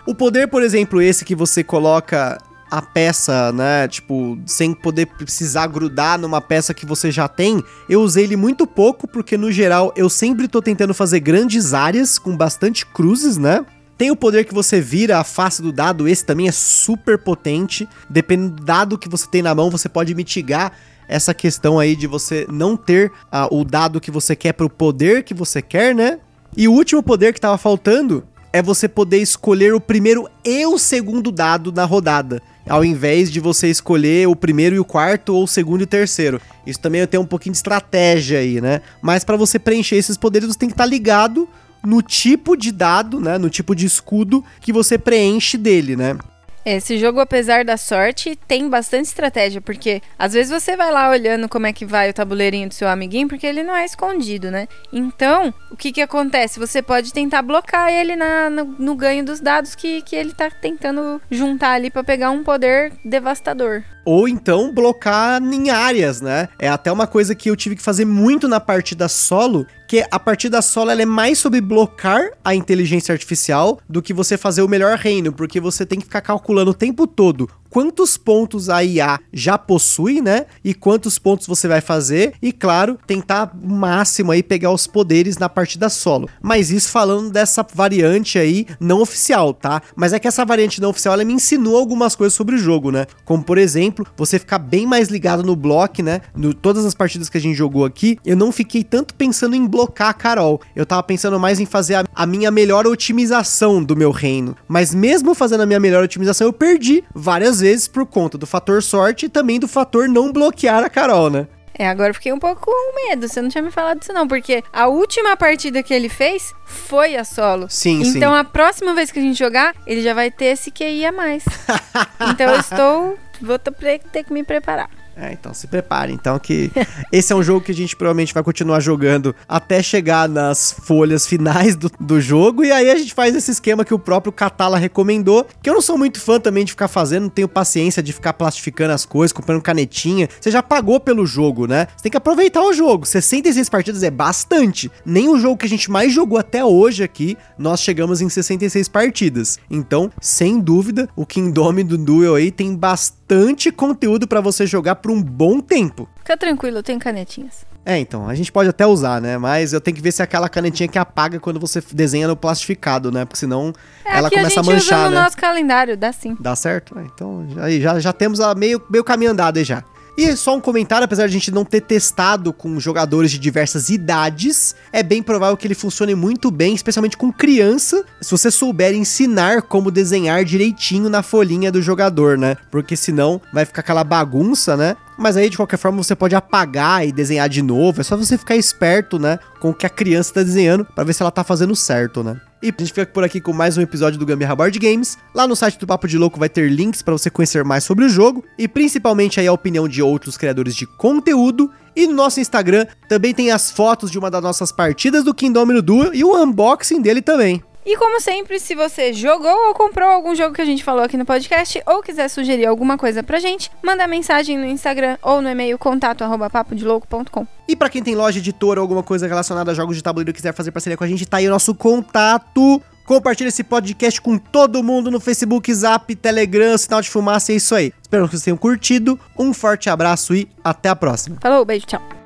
O 0.07 0.15
poder, 0.15 0.49
por 0.49 0.63
exemplo, 0.63 1.01
esse 1.01 1.25
que 1.25 1.35
você 1.35 1.65
coloca 1.65 2.39
a 2.71 2.83
peça, 2.83 3.53
né, 3.53 3.87
tipo, 3.87 4.37
sem 4.47 4.75
poder 4.75 5.07
precisar 5.07 5.69
grudar 5.69 6.19
numa 6.19 6.41
peça 6.41 6.75
que 6.75 6.85
você 6.85 7.11
já 7.11 7.29
tem, 7.29 7.63
eu 7.89 8.03
usei 8.03 8.25
ele 8.25 8.37
muito 8.37 8.67
pouco 8.67 9.07
porque 9.07 9.37
no 9.37 9.53
geral 9.53 9.93
eu 9.97 10.11
sempre 10.11 10.49
tô 10.49 10.61
tentando 10.61 10.93
fazer 10.93 11.21
grandes 11.21 11.73
áreas 11.73 12.19
com 12.19 12.37
bastante 12.37 12.85
cruzes, 12.85 13.37
né? 13.37 13.65
Tem 13.96 14.11
o 14.11 14.16
poder 14.16 14.44
que 14.44 14.54
você 14.54 14.80
vira 14.80 15.18
a 15.18 15.24
face 15.24 15.62
do 15.62 15.72
dado, 15.72 16.09
esse 16.09 16.24
também 16.24 16.48
é 16.48 16.52
super 16.52 17.16
potente. 17.16 17.88
Dependendo 18.11 18.57
do 18.57 18.64
dado 18.64 18.98
que 18.98 19.09
você 19.09 19.26
tem 19.28 19.42
na 19.42 19.54
mão, 19.54 19.70
você 19.70 19.88
pode 19.88 20.14
mitigar 20.14 20.72
essa 21.07 21.33
questão 21.33 21.78
aí 21.78 21.94
de 21.94 22.07
você 22.07 22.46
não 22.50 22.76
ter 22.76 23.12
ah, 23.30 23.48
o 23.50 23.64
dado 23.64 24.00
que 24.00 24.11
você 24.11 24.35
quer 24.35 24.52
para 24.52 24.66
o 24.66 24.70
poder 24.70 25.22
que 25.22 25.35
você 25.35 25.62
quer, 25.62 25.94
né? 25.94 26.18
E 26.57 26.66
o 26.66 26.72
último 26.72 27.02
poder 27.02 27.33
que 27.33 27.38
estava 27.38 27.59
faltando 27.59 28.24
é 28.52 28.62
você 28.62 28.88
poder 28.88 29.18
escolher 29.18 29.74
o 29.74 29.80
primeiro 29.80 30.28
e 30.44 30.64
o 30.66 30.78
segundo 30.78 31.33
dado 31.33 31.72
na 31.72 31.85
rodada, 31.85 32.40
ao 32.68 32.85
invés 32.85 33.30
de 33.30 33.40
você 33.40 33.68
escolher 33.68 34.28
o 34.28 34.37
primeiro 34.37 34.76
e 34.76 34.78
o 34.78 34.85
quarto 34.85 35.35
ou 35.35 35.42
o 35.42 35.48
segundo 35.48 35.80
e 35.80 35.85
o 35.85 35.88
terceiro. 35.88 36.40
Isso 36.64 36.78
também 36.78 37.04
tem 37.07 37.18
um 37.18 37.26
pouquinho 37.26 37.52
de 37.52 37.59
estratégia 37.59 38.38
aí, 38.38 38.61
né? 38.61 38.80
Mas 39.02 39.24
para 39.24 39.37
você 39.37 39.59
preencher 39.59 39.96
esses 39.96 40.16
poderes, 40.16 40.48
você 40.48 40.59
tem 40.59 40.68
que 40.68 40.74
estar 40.74 40.85
tá 40.85 40.90
ligado 40.90 41.48
no 41.85 42.03
tipo 42.03 42.57
de 42.57 42.73
dado, 42.73 43.20
né, 43.20 43.38
no 43.38 43.51
tipo 43.51 43.75
de 43.75 43.87
escudo 43.87 44.44
que 44.61 44.73
você 44.73 44.99
preenche 44.99 45.57
dele, 45.57 45.97
né? 45.97 46.16
Esse 46.64 46.99
jogo, 46.99 47.20
apesar 47.20 47.62
da 47.62 47.77
sorte, 47.77 48.38
tem 48.49 48.70
bastante 48.70 49.05
estratégia, 49.05 49.61
porque 49.61 50.01
às 50.18 50.33
vezes 50.33 50.51
você 50.51 50.75
vai 50.75 50.90
lá 50.90 51.11
olhando 51.11 51.47
como 51.47 51.66
é 51.66 51.75
que 51.75 51.85
vai 51.85 52.09
o 52.09 52.14
tabuleirinho 52.14 52.68
do 52.68 52.75
seu 52.75 52.88
amiguinho, 52.88 53.29
porque 53.29 53.47
ele 53.47 53.62
não 53.62 53.77
é 53.77 53.85
escondido, 53.85 54.51
né? 54.51 54.66
Então, 54.90 55.53
o 55.70 55.77
que 55.77 55.92
que 55.92 56.01
acontece? 56.01 56.59
Você 56.59 56.81
pode 56.81 57.12
tentar 57.12 57.42
blocar 57.42 57.92
ele 57.92 58.16
na, 58.16 58.49
no, 58.49 58.64
no 58.79 58.94
ganho 58.94 59.23
dos 59.23 59.40
dados 59.40 59.75
que, 59.75 60.01
que 60.01 60.16
ele 60.16 60.33
tá 60.33 60.51
tentando 60.51 61.20
juntar 61.31 61.73
ali 61.73 61.90
para 61.90 62.03
pegar 62.03 62.31
um 62.31 62.42
poder 62.42 62.94
devastador. 63.05 63.85
Ou 64.03 64.27
então 64.27 64.73
blocar 64.73 65.42
em 65.42 65.68
áreas, 65.68 66.23
né? 66.23 66.49
É 66.59 66.68
até 66.68 66.90
uma 66.90 67.07
coisa 67.07 67.35
que 67.35 67.51
eu 67.51 67.57
tive 67.57 67.77
que 67.77 67.83
fazer 67.83 68.07
muito 68.07 68.49
na 68.49 68.61
partida 68.61 69.07
solo, 69.07 69.66
que 69.87 70.05
a 70.11 70.18
partida 70.18 70.62
solo 70.62 70.90
ela 70.90 71.03
é 71.03 71.07
mais 71.07 71.38
sobre 71.38 71.61
blocar 71.61 72.31
a 72.44 72.55
inteligência 72.55 73.12
artificial 73.12 73.79
do 73.88 74.03
que 74.03 74.12
você 74.12 74.37
fazer 74.37 74.62
o 74.62 74.68
melhor 74.68 74.97
reino, 74.97 75.33
porque 75.33 75.61
você 75.61 75.85
tem 75.85 75.99
que 75.99 76.07
ficar 76.07 76.20
calculando 76.20 76.70
o 76.70 76.75
tempo 76.75 77.07
todo 77.07 77.49
quantos 77.75 78.17
pontos 78.17 78.71
a 78.71 78.85
IA 78.85 79.19
já 79.33 79.59
possui, 79.59 80.23
né? 80.23 80.47
E 80.63 80.73
quantos 80.73 81.19
pontos 81.19 81.45
você 81.45 81.67
vai 81.67 81.81
fazer. 81.81 82.35
E 82.41 82.53
claro, 82.53 82.97
tentar 83.05 83.51
máximo 83.61 84.31
aí 84.31 84.45
pegar 84.45 84.71
os 84.71 84.87
poderes 84.87 85.39
na 85.39 85.49
partida 85.49 85.89
solo. 85.89 86.29
Mas 86.41 86.71
isso 86.71 86.89
falando 86.89 87.33
dessa 87.33 87.67
variante 87.75 88.39
aí 88.39 88.65
não 88.79 89.01
oficial, 89.01 89.53
tá? 89.53 89.83
Mas 89.97 90.13
é 90.13 90.21
que 90.21 90.29
essa 90.29 90.45
variante 90.45 90.81
não 90.81 90.91
oficial 90.91 91.15
ela 91.15 91.25
me 91.25 91.33
ensinou 91.33 91.77
algumas 91.77 92.15
coisas 92.15 92.33
sobre 92.33 92.55
o 92.55 92.59
jogo, 92.59 92.93
né? 92.93 93.07
Como 93.25 93.43
por 93.43 93.59
exemplo, 93.59 94.07
você 94.17 94.39
ficar 94.39 94.61
bem 94.61 94.87
mais 94.87 95.09
ligado 95.09 95.43
no 95.43 95.57
bloco, 95.57 96.01
né? 96.01 96.21
No 96.33 96.55
todas 96.55 96.87
as 96.87 96.95
partidas 96.95 97.29
que 97.29 97.39
a 97.39 97.41
gente 97.41 97.57
jogou 97.57 97.85
aqui, 97.85 98.19
eu 98.25 98.37
não 98.37 98.53
fiquei 98.53 98.85
tanto 98.85 99.17
pensando 99.17 99.57
em 99.57 99.67
blocar 99.67 100.11
a 100.11 100.15
Carol. 100.15 100.61
Eu 100.77 100.87
tava 100.87 101.03
pensando 101.03 101.41
mais 101.41 101.59
em 101.59 101.67
fazer 101.67 101.97
a, 101.97 102.05
a 102.15 102.25
minha 102.25 102.53
melhor 102.53 102.87
otimização 102.87 103.83
do 103.83 103.97
meu 103.97 104.13
reino. 104.13 104.57
Mas 104.69 104.95
mesmo 104.95 105.35
fazendo 105.35 105.63
a 105.63 105.67
minha 105.67 105.81
melhor 105.81 106.05
otimização, 106.05 106.47
eu 106.47 106.53
perdi 106.53 107.03
várias 107.13 107.59
vezes 107.59 107.63
vezes 107.64 107.88
por 107.88 108.05
conta 108.05 108.37
do 108.37 108.46
fator 108.46 108.83
sorte 108.83 109.24
e 109.24 109.29
também 109.31 109.59
do 109.59 109.66
fator 109.66 110.07
não 110.07 110.31
bloquear 110.31 110.85
a 110.85 110.90
Carol, 110.90 111.31
né? 111.31 111.46
É, 111.77 111.88
agora 111.88 112.11
eu 112.11 112.14
fiquei 112.14 112.31
um 112.31 112.38
pouco 112.38 112.66
com 112.66 113.09
medo. 113.09 113.27
Você 113.27 113.40
não 113.40 113.48
tinha 113.48 113.62
me 113.62 113.70
falado 113.70 113.98
disso, 113.98 114.12
não, 114.12 114.29
porque 114.29 114.62
a 114.70 114.87
última 114.87 115.35
partida 115.35 115.83
que 115.83 115.94
ele 115.94 116.11
fez 116.11 116.55
foi 116.66 117.16
a 117.16 117.24
solo. 117.24 117.66
Sim, 117.70 118.00
então, 118.00 118.05
sim. 118.12 118.18
Então 118.18 118.35
a 118.35 118.44
próxima 118.44 118.94
vez 118.94 119.11
que 119.11 119.18
a 119.18 119.22
gente 119.22 119.38
jogar, 119.38 119.74
ele 119.87 120.03
já 120.03 120.12
vai 120.12 120.31
ter 120.31 120.46
esse 120.46 120.70
QI 120.70 121.07
a 121.07 121.11
mais. 121.11 121.42
então 122.31 122.53
eu 122.53 122.61
estou. 122.61 123.18
Vou 123.40 123.59
ter 123.59 124.24
que 124.24 124.33
me 124.33 124.44
preparar. 124.44 124.88
É, 125.16 125.33
então 125.33 125.55
se 125.55 125.66
prepare. 125.66 126.12
Então 126.12 126.38
que 126.38 126.70
esse 127.12 127.33
é 127.33 127.37
um 127.37 127.42
jogo 127.42 127.61
que 127.61 127.72
a 127.72 127.74
gente 127.74 127.94
provavelmente 127.96 128.35
vai 128.35 128.42
continuar 128.42 128.81
jogando 128.81 129.35
até 129.48 129.83
chegar 129.83 130.29
nas 130.29 130.72
folhas 130.72 131.27
finais 131.27 131.77
do, 131.77 131.90
do 132.00 132.20
jogo. 132.20 132.64
E 132.64 132.72
aí 132.72 132.90
a 132.90 132.96
gente 132.96 133.14
faz 133.14 133.35
esse 133.35 133.50
esquema 133.50 133.85
que 133.85 133.94
o 133.94 133.98
próprio 133.98 134.33
Catala 134.33 134.79
recomendou. 134.79 135.46
Que 135.62 135.70
eu 135.70 135.74
não 135.74 135.83
sou 135.83 135.96
muito 135.96 136.20
fã 136.20 136.40
também 136.40 136.64
de 136.64 136.72
ficar 136.72 136.88
fazendo, 136.88 137.24
não 137.24 137.31
tenho 137.31 137.48
paciência 137.48 138.03
de 138.03 138.12
ficar 138.12 138.33
plastificando 138.33 138.92
as 138.92 139.05
coisas, 139.05 139.33
comprando 139.33 139.62
canetinha. 139.62 140.29
Você 140.40 140.50
já 140.50 140.62
pagou 140.62 140.98
pelo 140.98 141.27
jogo, 141.27 141.66
né? 141.66 141.87
Você 141.96 142.05
tem 142.05 142.11
que 142.11 142.16
aproveitar 142.16 142.62
o 142.62 142.72
jogo. 142.72 143.07
66 143.07 143.68
partidas 143.68 144.03
é 144.03 144.11
bastante. 144.11 144.90
Nem 145.05 145.29
o 145.29 145.38
jogo 145.38 145.57
que 145.57 145.66
a 145.66 145.68
gente 145.68 145.90
mais 145.90 146.12
jogou 146.12 146.38
até 146.38 146.64
hoje 146.64 147.03
aqui, 147.03 147.37
nós 147.59 147.81
chegamos 147.81 148.20
em 148.20 148.29
66 148.29 148.88
partidas. 148.88 149.59
Então, 149.70 150.11
sem 150.20 150.61
dúvida, 150.61 151.09
o 151.16 151.27
Kingdom 151.27 151.74
do 151.83 151.98
Duel 151.98 152.35
aí 152.35 152.50
tem 152.50 152.77
bastante 152.77 153.72
conteúdo 153.72 154.29
para 154.29 154.40
você 154.40 154.66
jogar 154.66 154.96
por 155.05 155.11
um 155.11 155.23
bom 155.23 155.61
tempo. 155.61 156.09
Fica 156.17 156.35
tranquilo, 156.35 156.79
eu 156.79 156.83
tenho 156.83 156.99
canetinhas. 156.99 157.67
É, 157.85 157.99
então, 157.99 158.27
a 158.27 158.35
gente 158.35 158.51
pode 158.51 158.71
até 158.71 158.87
usar, 158.87 159.21
né? 159.21 159.37
Mas 159.37 159.75
eu 159.75 159.81
tenho 159.83 159.95
que 159.95 160.01
ver 160.01 160.11
se 160.12 160.23
é 160.23 160.25
aquela 160.25 160.49
canetinha 160.49 160.88
que 160.88 160.99
apaga 160.99 161.38
quando 161.38 161.61
você 161.61 161.83
desenha 161.93 162.27
no 162.27 162.35
plastificado, 162.35 163.12
né? 163.12 163.27
Porque 163.27 163.37
senão 163.38 163.71
É, 164.03 164.17
ela 164.17 164.31
começa 164.31 164.61
a 164.61 164.61
a, 164.61 164.64
gente 164.64 164.73
manchar, 164.73 165.01
usa 165.01 165.11
no 165.11 165.14
né? 165.14 165.23
nosso 165.23 165.37
calendário, 165.37 165.95
dá 165.95 166.11
sim. 166.11 166.35
Dá 166.40 166.57
certo? 166.57 166.99
É, 166.99 167.03
Então, 167.03 167.47
aí 167.59 167.83
já, 167.83 168.01
já 168.01 168.14
temos 168.14 168.40
a 168.40 168.55
meio, 168.55 168.83
meio 168.88 169.05
caminho 169.05 169.33
andado 169.33 169.59
aí 169.59 169.64
já. 169.64 169.85
E 170.16 170.37
só 170.37 170.55
um 170.57 170.61
comentário, 170.61 171.05
apesar 171.05 171.27
de 171.27 171.31
a 171.31 171.38
gente 171.38 171.50
não 171.50 171.64
ter 171.64 171.81
testado 171.81 172.53
com 172.53 172.79
jogadores 172.79 173.33
de 173.33 173.38
diversas 173.38 173.88
idades, 173.88 174.74
é 174.92 175.03
bem 175.03 175.22
provável 175.22 175.57
que 175.57 175.66
ele 175.66 175.74
funcione 175.74 176.14
muito 176.14 176.50
bem, 176.50 176.74
especialmente 176.74 177.16
com 177.16 177.33
criança, 177.33 178.05
se 178.20 178.31
você 178.31 178.50
souber 178.50 178.94
ensinar 178.94 179.62
como 179.62 179.90
desenhar 179.90 180.44
direitinho 180.44 181.09
na 181.09 181.22
folhinha 181.22 181.72
do 181.72 181.83
jogador, 181.83 182.38
né? 182.38 182.57
Porque 182.70 182.96
senão 182.96 183.40
vai 183.53 183.64
ficar 183.64 183.81
aquela 183.81 184.05
bagunça, 184.05 184.77
né? 184.77 184.96
Mas 185.16 185.37
aí, 185.37 185.48
de 185.48 185.57
qualquer 185.57 185.77
forma, 185.77 186.03
você 186.03 186.14
pode 186.14 186.35
apagar 186.35 187.07
e 187.07 187.12
desenhar 187.12 187.48
de 187.48 187.62
novo. 187.62 188.00
É 188.00 188.05
só 188.05 188.16
você 188.16 188.37
ficar 188.37 188.57
esperto, 188.57 189.18
né? 189.18 189.38
Com 189.61 189.70
o 189.70 189.74
que 189.74 189.87
a 189.87 189.90
criança 189.90 190.35
tá 190.35 190.42
desenhando, 190.42 190.85
pra 190.85 191.05
ver 191.05 191.12
se 191.12 191.22
ela 191.22 191.31
tá 191.31 191.44
fazendo 191.44 191.74
certo, 191.74 192.22
né? 192.22 192.40
E 192.64 192.68
a 192.68 192.81
gente 192.83 192.94
fica 192.94 193.05
por 193.05 193.22
aqui 193.22 193.42
com 193.42 193.53
mais 193.53 193.77
um 193.77 193.83
episódio 193.83 194.18
do 194.18 194.24
Gambiarra 194.24 194.57
Board 194.57 194.79
Games. 194.79 195.18
Lá 195.35 195.46
no 195.46 195.55
site 195.55 195.79
do 195.79 195.87
Papo 195.87 196.09
de 196.09 196.16
Louco 196.16 196.40
vai 196.40 196.48
ter 196.48 196.66
links 196.70 197.03
pra 197.03 197.12
você 197.12 197.29
conhecer 197.29 197.62
mais 197.62 197.85
sobre 197.85 198.07
o 198.07 198.09
jogo 198.09 198.42
e 198.57 198.66
principalmente 198.66 199.38
aí 199.38 199.46
a 199.46 199.53
opinião 199.53 199.87
de 199.87 200.00
outros 200.00 200.38
criadores 200.38 200.74
de 200.74 200.87
conteúdo. 200.87 201.70
E 201.94 202.07
no 202.07 202.14
nosso 202.14 202.40
Instagram 202.40 202.87
também 203.07 203.35
tem 203.35 203.50
as 203.50 203.70
fotos 203.70 204.11
de 204.11 204.18
uma 204.18 204.31
das 204.31 204.42
nossas 204.42 204.72
partidas 204.72 205.22
do 205.22 205.35
Kingdom 205.35 205.79
Duo 205.83 206.14
e 206.14 206.24
o 206.24 206.35
unboxing 206.42 207.03
dele 207.03 207.20
também. 207.20 207.62
E 207.87 207.97
como 207.97 208.20
sempre, 208.20 208.59
se 208.59 208.75
você 208.75 209.12
jogou 209.12 209.68
ou 209.68 209.75
comprou 209.75 210.09
algum 210.09 210.35
jogo 210.35 210.55
que 210.55 210.62
a 210.62 210.64
gente 210.64 210.83
falou 210.83 211.05
aqui 211.05 211.16
no 211.16 211.27
podcast 211.27 211.83
ou 211.87 212.03
quiser 212.03 212.29
sugerir 212.29 212.64
alguma 212.64 212.97
coisa 212.97 213.23
pra 213.23 213.38
gente, 213.38 213.70
manda 213.83 214.07
mensagem 214.07 214.57
no 214.57 214.64
Instagram 214.64 215.18
ou 215.23 215.42
no 215.42 215.49
e-mail 215.49 215.79
contato 215.79 216.25
arroba 216.25 216.49
papodelouco.com. 216.49 217.47
E 217.68 217.77
pra 217.77 217.90
quem 217.90 218.03
tem 218.03 218.14
loja 218.14 218.38
editora 218.38 218.81
ou 218.81 218.85
alguma 218.85 219.03
coisa 219.03 219.27
relacionada 219.27 219.70
a 219.70 219.75
jogos 219.75 219.97
de 219.97 220.03
tabuleiro 220.03 220.31
e 220.31 220.35
quiser 220.35 220.55
fazer 220.55 220.70
parceria 220.70 220.97
com 220.97 221.05
a 221.05 221.09
gente, 221.09 221.27
tá 221.27 221.37
aí 221.37 221.47
o 221.47 221.51
nosso 221.51 221.75
contato. 221.75 222.81
Compartilha 223.05 223.49
esse 223.49 223.62
podcast 223.62 224.18
com 224.18 224.38
todo 224.38 224.83
mundo 224.83 225.11
no 225.11 225.20
Facebook, 225.20 225.73
Zap, 225.75 226.14
Telegram, 226.16 226.79
sinal 226.79 227.03
de 227.03 227.11
fumaça, 227.11 227.53
é 227.53 227.57
isso 227.57 227.75
aí. 227.75 227.92
Espero 228.01 228.25
que 228.25 228.31
vocês 228.31 228.44
tenham 228.44 228.57
curtido. 228.57 229.20
Um 229.38 229.53
forte 229.53 229.90
abraço 229.90 230.35
e 230.35 230.49
até 230.62 230.88
a 230.88 230.97
próxima. 230.97 231.37
Falou, 231.40 231.64
beijo, 231.66 231.85
tchau. 231.85 232.24